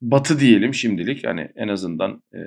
Batı 0.00 0.40
diyelim 0.40 0.74
şimdilik 0.74 1.26
hani 1.26 1.48
en 1.56 1.68
azından 1.68 2.22
e, 2.34 2.38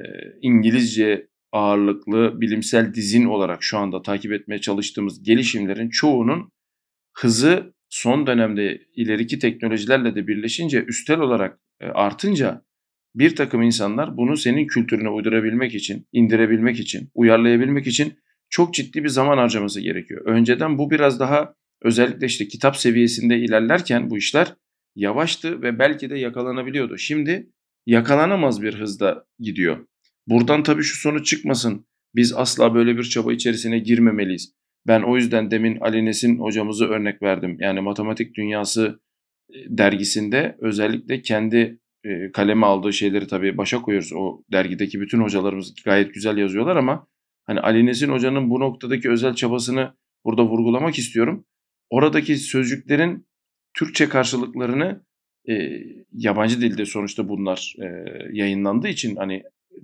İngilizce 0.41 1.27
ağırlıklı 1.51 2.41
bilimsel 2.41 2.93
dizin 2.93 3.25
olarak 3.25 3.63
şu 3.63 3.77
anda 3.77 4.01
takip 4.01 4.31
etmeye 4.31 4.61
çalıştığımız 4.61 5.23
gelişimlerin 5.23 5.89
çoğunun 5.89 6.51
hızı 7.13 7.73
son 7.89 8.27
dönemde 8.27 8.81
ileriki 8.95 9.39
teknolojilerle 9.39 10.15
de 10.15 10.27
birleşince 10.27 10.83
üstel 10.83 11.19
olarak 11.19 11.59
artınca 11.81 12.61
bir 13.15 13.35
takım 13.35 13.61
insanlar 13.61 14.17
bunu 14.17 14.37
senin 14.37 14.67
kültürüne 14.67 15.09
uydurabilmek 15.09 15.75
için, 15.75 16.07
indirebilmek 16.11 16.79
için, 16.79 17.09
uyarlayabilmek 17.13 17.87
için 17.87 18.13
çok 18.49 18.73
ciddi 18.73 19.03
bir 19.03 19.09
zaman 19.09 19.37
harcaması 19.37 19.81
gerekiyor. 19.81 20.25
Önceden 20.25 20.77
bu 20.77 20.91
biraz 20.91 21.19
daha 21.19 21.53
özellikle 21.81 22.25
işte 22.25 22.47
kitap 22.47 22.77
seviyesinde 22.77 23.37
ilerlerken 23.37 24.09
bu 24.09 24.17
işler 24.17 24.53
yavaştı 24.95 25.61
ve 25.61 25.79
belki 25.79 26.09
de 26.09 26.17
yakalanabiliyordu. 26.17 26.97
Şimdi 26.97 27.49
yakalanamaz 27.85 28.61
bir 28.61 28.73
hızda 28.73 29.25
gidiyor. 29.39 29.87
Buradan 30.27 30.63
tabii 30.63 30.83
şu 30.83 31.01
sonuç 31.01 31.27
çıkmasın. 31.27 31.85
Biz 32.15 32.33
asla 32.33 32.75
böyle 32.75 32.97
bir 32.97 33.03
çaba 33.03 33.33
içerisine 33.33 33.79
girmemeliyiz. 33.79 34.53
Ben 34.87 35.01
o 35.01 35.15
yüzden 35.15 35.51
demin 35.51 35.77
Ali 35.79 36.05
Nesin 36.05 36.39
hocamızı 36.39 36.85
örnek 36.85 37.21
verdim. 37.21 37.57
Yani 37.59 37.81
Matematik 37.81 38.35
Dünyası 38.35 38.99
e, 39.49 39.53
dergisinde 39.67 40.57
özellikle 40.59 41.21
kendi 41.21 41.79
kaleme 42.33 42.65
aldığı 42.65 42.93
şeyleri 42.93 43.27
tabii 43.27 43.57
başa 43.57 43.81
koyuyoruz. 43.81 44.13
O 44.13 44.43
dergideki 44.51 45.01
bütün 45.01 45.21
hocalarımız 45.21 45.73
gayet 45.85 46.13
güzel 46.13 46.37
yazıyorlar 46.37 46.75
ama 46.75 47.07
hani 47.45 47.59
Ali 47.59 47.85
Nesin 47.85 48.09
hocanın 48.09 48.49
bu 48.49 48.59
noktadaki 48.59 49.09
özel 49.09 49.33
çabasını 49.33 49.93
burada 50.25 50.45
vurgulamak 50.45 50.97
istiyorum. 50.97 51.45
Oradaki 51.89 52.37
sözcüklerin 52.37 53.27
Türkçe 53.73 54.09
karşılıklarını 54.09 55.05
e, 55.49 55.53
yabancı 56.11 56.61
dilde 56.61 56.85
sonuçta 56.85 57.29
bunlar 57.29 57.73
e, 57.79 57.85
yayınlandığı 58.31 58.87
için 58.87 59.15
hani 59.15 59.43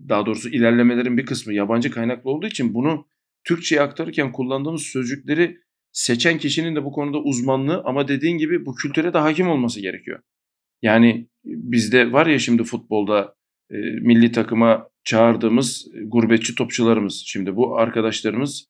daha 0.10 0.26
doğrusu 0.26 0.50
ilerlemelerin 0.50 1.18
bir 1.18 1.26
kısmı 1.26 1.54
yabancı 1.54 1.92
kaynaklı 1.92 2.30
olduğu 2.30 2.48
için 2.48 2.74
bunu 2.74 3.08
Türkçe'ye 3.44 3.82
aktarırken 3.82 4.32
kullandığımız 4.32 4.82
sözcükleri 4.82 5.58
seçen 5.92 6.38
kişinin 6.38 6.76
de 6.76 6.84
bu 6.84 6.92
konuda 6.92 7.18
uzmanlığı 7.18 7.82
ama 7.86 8.08
dediğin 8.08 8.38
gibi 8.38 8.66
bu 8.66 8.76
kültüre 8.76 9.14
de 9.14 9.18
hakim 9.18 9.48
olması 9.48 9.82
gerekiyor. 9.82 10.20
Yani 10.82 11.28
bizde 11.46 12.12
var 12.12 12.28
ya 12.28 12.40
şimdi 12.40 12.64
futbolda 12.64 13.36
e, 13.72 13.76
milli 13.78 14.32
takıma 14.32 14.90
çağırdığımız 15.04 15.88
gurbetçi 16.06 16.56
topçularımız. 16.56 17.24
Şimdi 17.26 17.56
bu 17.56 17.78
arkadaşlarımız 17.78 18.68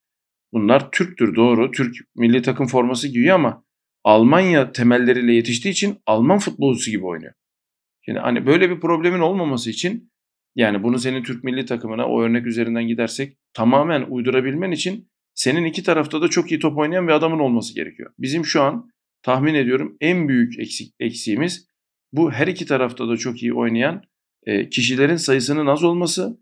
bunlar 0.54 0.92
Türktür 0.92 1.36
doğru. 1.36 1.72
Türk 1.72 1.96
milli 2.16 2.42
takım 2.42 2.68
forması 2.68 3.08
giyiyor 3.08 3.36
ama 3.36 3.64
Almanya 4.04 4.72
temelleriyle 4.72 5.34
yetiştiği 5.34 5.72
için 5.72 5.98
Alman 6.06 6.40
futbolcusu 6.40 6.92
gibi 6.92 7.06
oynuyor. 7.06 7.34
Şimdi 8.06 8.20
hani 8.20 8.46
böyle 8.46 8.70
bir 8.70 8.80
problemin 8.80 9.20
olmaması 9.20 9.70
için 9.70 10.12
yani 10.56 10.84
bunu 10.84 11.00
senin 11.00 11.24
Türk 11.24 11.44
milli 11.44 11.66
takımına 11.66 12.06
o 12.08 12.22
örnek 12.22 12.48
üzerinden 12.48 12.88
gidersek 12.88 13.38
tamamen 13.54 14.06
uydurabilmen 14.10 14.72
için 14.72 15.10
senin 15.34 15.66
iki 15.66 15.84
tarafta 15.84 16.22
da 16.22 16.28
çok 16.28 16.52
iyi 16.52 16.60
top 16.60 16.78
oynayan 16.78 17.08
bir 17.08 17.14
adamın 17.14 17.40
olması 17.40 17.76
gerekiyor. 17.76 18.14
Bizim 18.20 18.46
şu 18.46 18.62
an 18.62 18.92
tahmin 19.22 19.54
ediyorum 19.54 19.98
en 20.02 20.28
büyük 20.28 20.60
eksik, 20.60 20.94
eksiğimiz 21.00 21.68
bu 22.14 22.32
her 22.32 22.48
iki 22.48 22.66
tarafta 22.66 23.10
da 23.10 23.18
çok 23.18 23.44
iyi 23.44 23.54
oynayan 23.54 24.02
e, 24.46 24.70
kişilerin 24.70 25.16
sayısının 25.16 25.68
az 25.68 25.84
olması. 25.84 26.38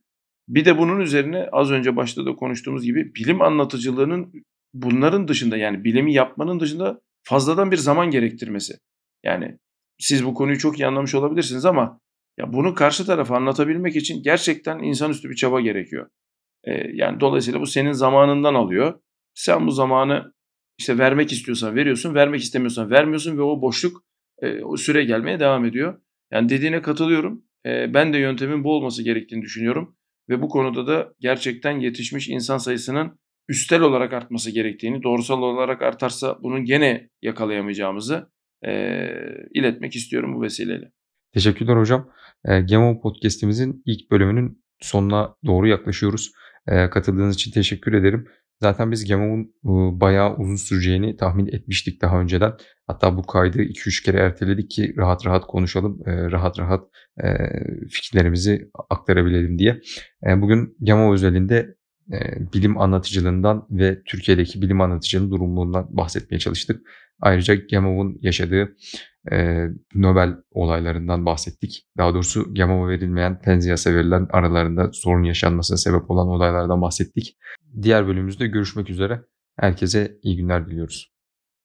Bir 0.48 0.66
de 0.66 0.78
bunun 0.78 1.00
üzerine 1.00 1.50
az 1.52 1.72
önce 1.72 1.96
başta 1.96 2.26
da 2.26 2.36
konuştuğumuz 2.36 2.84
gibi 2.84 3.16
bilim 3.16 3.42
anlatıcılığının 3.42 4.34
bunların 4.74 5.28
dışında 5.28 5.58
yani 5.58 5.84
bilimi 5.84 6.14
yapmanın 6.14 6.60
dışında 6.60 7.02
fazladan 7.24 7.72
bir 7.72 7.78
zaman 7.78 8.12
gerektirmesi. 8.12 8.74
Yani 9.24 9.58
siz 10.00 10.26
bu 10.26 10.34
konuyu 10.34 10.58
çok 10.58 10.80
iyi 10.80 10.88
anlamış 10.88 11.16
olabilirsiniz 11.16 11.66
ama 11.66 12.00
ya 12.40 12.54
bunu 12.54 12.74
karşı 12.74 13.06
tarafa 13.06 13.36
anlatabilmek 13.36 13.96
için 13.96 14.24
gerçekten 14.24 14.80
insanüstü 14.80 15.30
bir 15.30 15.36
çaba 15.36 15.62
gerekiyor. 15.62 16.10
Ee, 16.64 16.72
yani 16.94 17.20
dolayısıyla 17.20 17.62
bu 17.62 17.68
senin 17.68 17.92
zamanından 17.92 18.54
alıyor. 18.54 19.00
Sen 19.34 19.68
bu 19.68 19.72
zamanı 19.72 20.34
işte 20.78 20.98
vermek 20.98 21.32
istiyorsan 21.32 21.76
veriyorsun, 21.76 22.16
vermek 22.16 22.42
istemiyorsan 22.42 22.90
vermiyorsun 22.90 23.38
ve 23.38 23.42
o 23.42 23.62
boşluk 23.62 24.04
o 24.64 24.78
süre 24.78 25.04
gelmeye 25.04 25.40
devam 25.40 25.66
ediyor. 25.66 26.02
Yani 26.32 26.50
dediğine 26.50 26.82
katılıyorum. 26.82 27.44
Ben 27.66 28.14
de 28.14 28.18
yöntemin 28.18 28.64
bu 28.64 28.76
olması 28.76 29.04
gerektiğini 29.04 29.42
düşünüyorum 29.42 29.96
ve 30.30 30.42
bu 30.42 30.50
konuda 30.50 30.88
da 30.88 31.14
gerçekten 31.20 31.80
yetişmiş 31.80 32.30
insan 32.30 32.58
sayısının 32.58 33.20
üstel 33.50 33.82
olarak 33.82 34.14
artması 34.14 34.52
gerektiğini, 34.52 35.04
doğrusal 35.04 35.42
olarak 35.42 35.82
artarsa 35.82 36.38
bunun 36.44 36.66
gene 36.66 37.10
yakalayamayacağımızı 37.22 38.32
e, 38.66 38.72
iletmek 39.54 39.96
istiyorum 39.96 40.36
bu 40.36 40.42
vesileyle. 40.42 40.92
Teşekkürler 41.34 41.78
hocam. 41.78 42.10
E, 42.46 42.62
Gemo 42.62 43.02
Podcast'imizin 43.02 43.84
ilk 43.86 44.12
bölümünün 44.12 44.64
sonuna 44.80 45.36
doğru 45.46 45.68
yaklaşıyoruz. 45.68 46.32
E, 46.68 46.90
katıldığınız 46.90 47.36
için 47.36 47.52
teşekkür 47.52 47.94
ederim. 47.94 48.28
Zaten 48.62 48.92
biz 48.92 49.06
Gemo'nun 49.06 49.44
e, 49.44 50.00
bayağı 50.00 50.36
uzun 50.38 50.56
süreceğini 50.56 51.18
tahmin 51.18 51.48
etmiştik 51.48 52.02
daha 52.02 52.22
önceden. 52.22 52.54
Hatta 52.88 53.18
bu 53.18 53.24
kaydı 53.24 53.58
2-3 53.62 54.04
kere 54.06 54.18
erteledik 54.18 54.72
ki 54.72 54.94
rahat 54.98 55.26
rahat 55.26 55.48
konuşalım, 55.48 56.00
e, 56.06 56.32
rahat 56.32 56.60
rahat 56.60 56.84
e, 57.24 57.28
fikirlerimizi 57.90 58.70
aktarabilelim 58.90 59.60
diye. 59.60 59.82
Bugün 60.24 60.78
Gemo 60.84 61.14
özelinde 61.14 61.76
bilim 62.54 62.78
anlatıcılığından 62.78 63.68
ve 63.72 64.02
Türkiye'deki 64.06 64.62
bilim 64.62 64.82
anlatıcının 64.82 65.32
durumundan 65.32 65.88
bahsetmeye 65.90 66.40
çalıştık. 66.40 66.82
Ayrıca 67.22 67.56
Gemov'un 67.56 68.18
yaşadığı 68.22 68.76
e, 69.32 69.68
Nobel 69.96 70.36
olaylarından 70.52 71.26
bahsettik. 71.26 71.88
Daha 71.98 72.14
doğrusu 72.14 72.54
Gemov'a 72.54 72.90
verilmeyen 72.90 73.42
Tenziyas'a 73.42 73.94
verilen 73.94 74.28
aralarında 74.30 74.90
sorun 74.94 75.24
yaşanmasına 75.24 75.78
sebep 75.78 76.12
olan 76.12 76.28
olaylardan 76.28 76.82
bahsettik. 76.82 77.38
Diğer 77.82 78.08
bölümümüzde 78.08 78.48
görüşmek 78.48 78.90
üzere. 78.90 79.22
Herkese 79.58 80.18
iyi 80.24 80.38
günler 80.38 80.68
diliyoruz. 80.68 81.19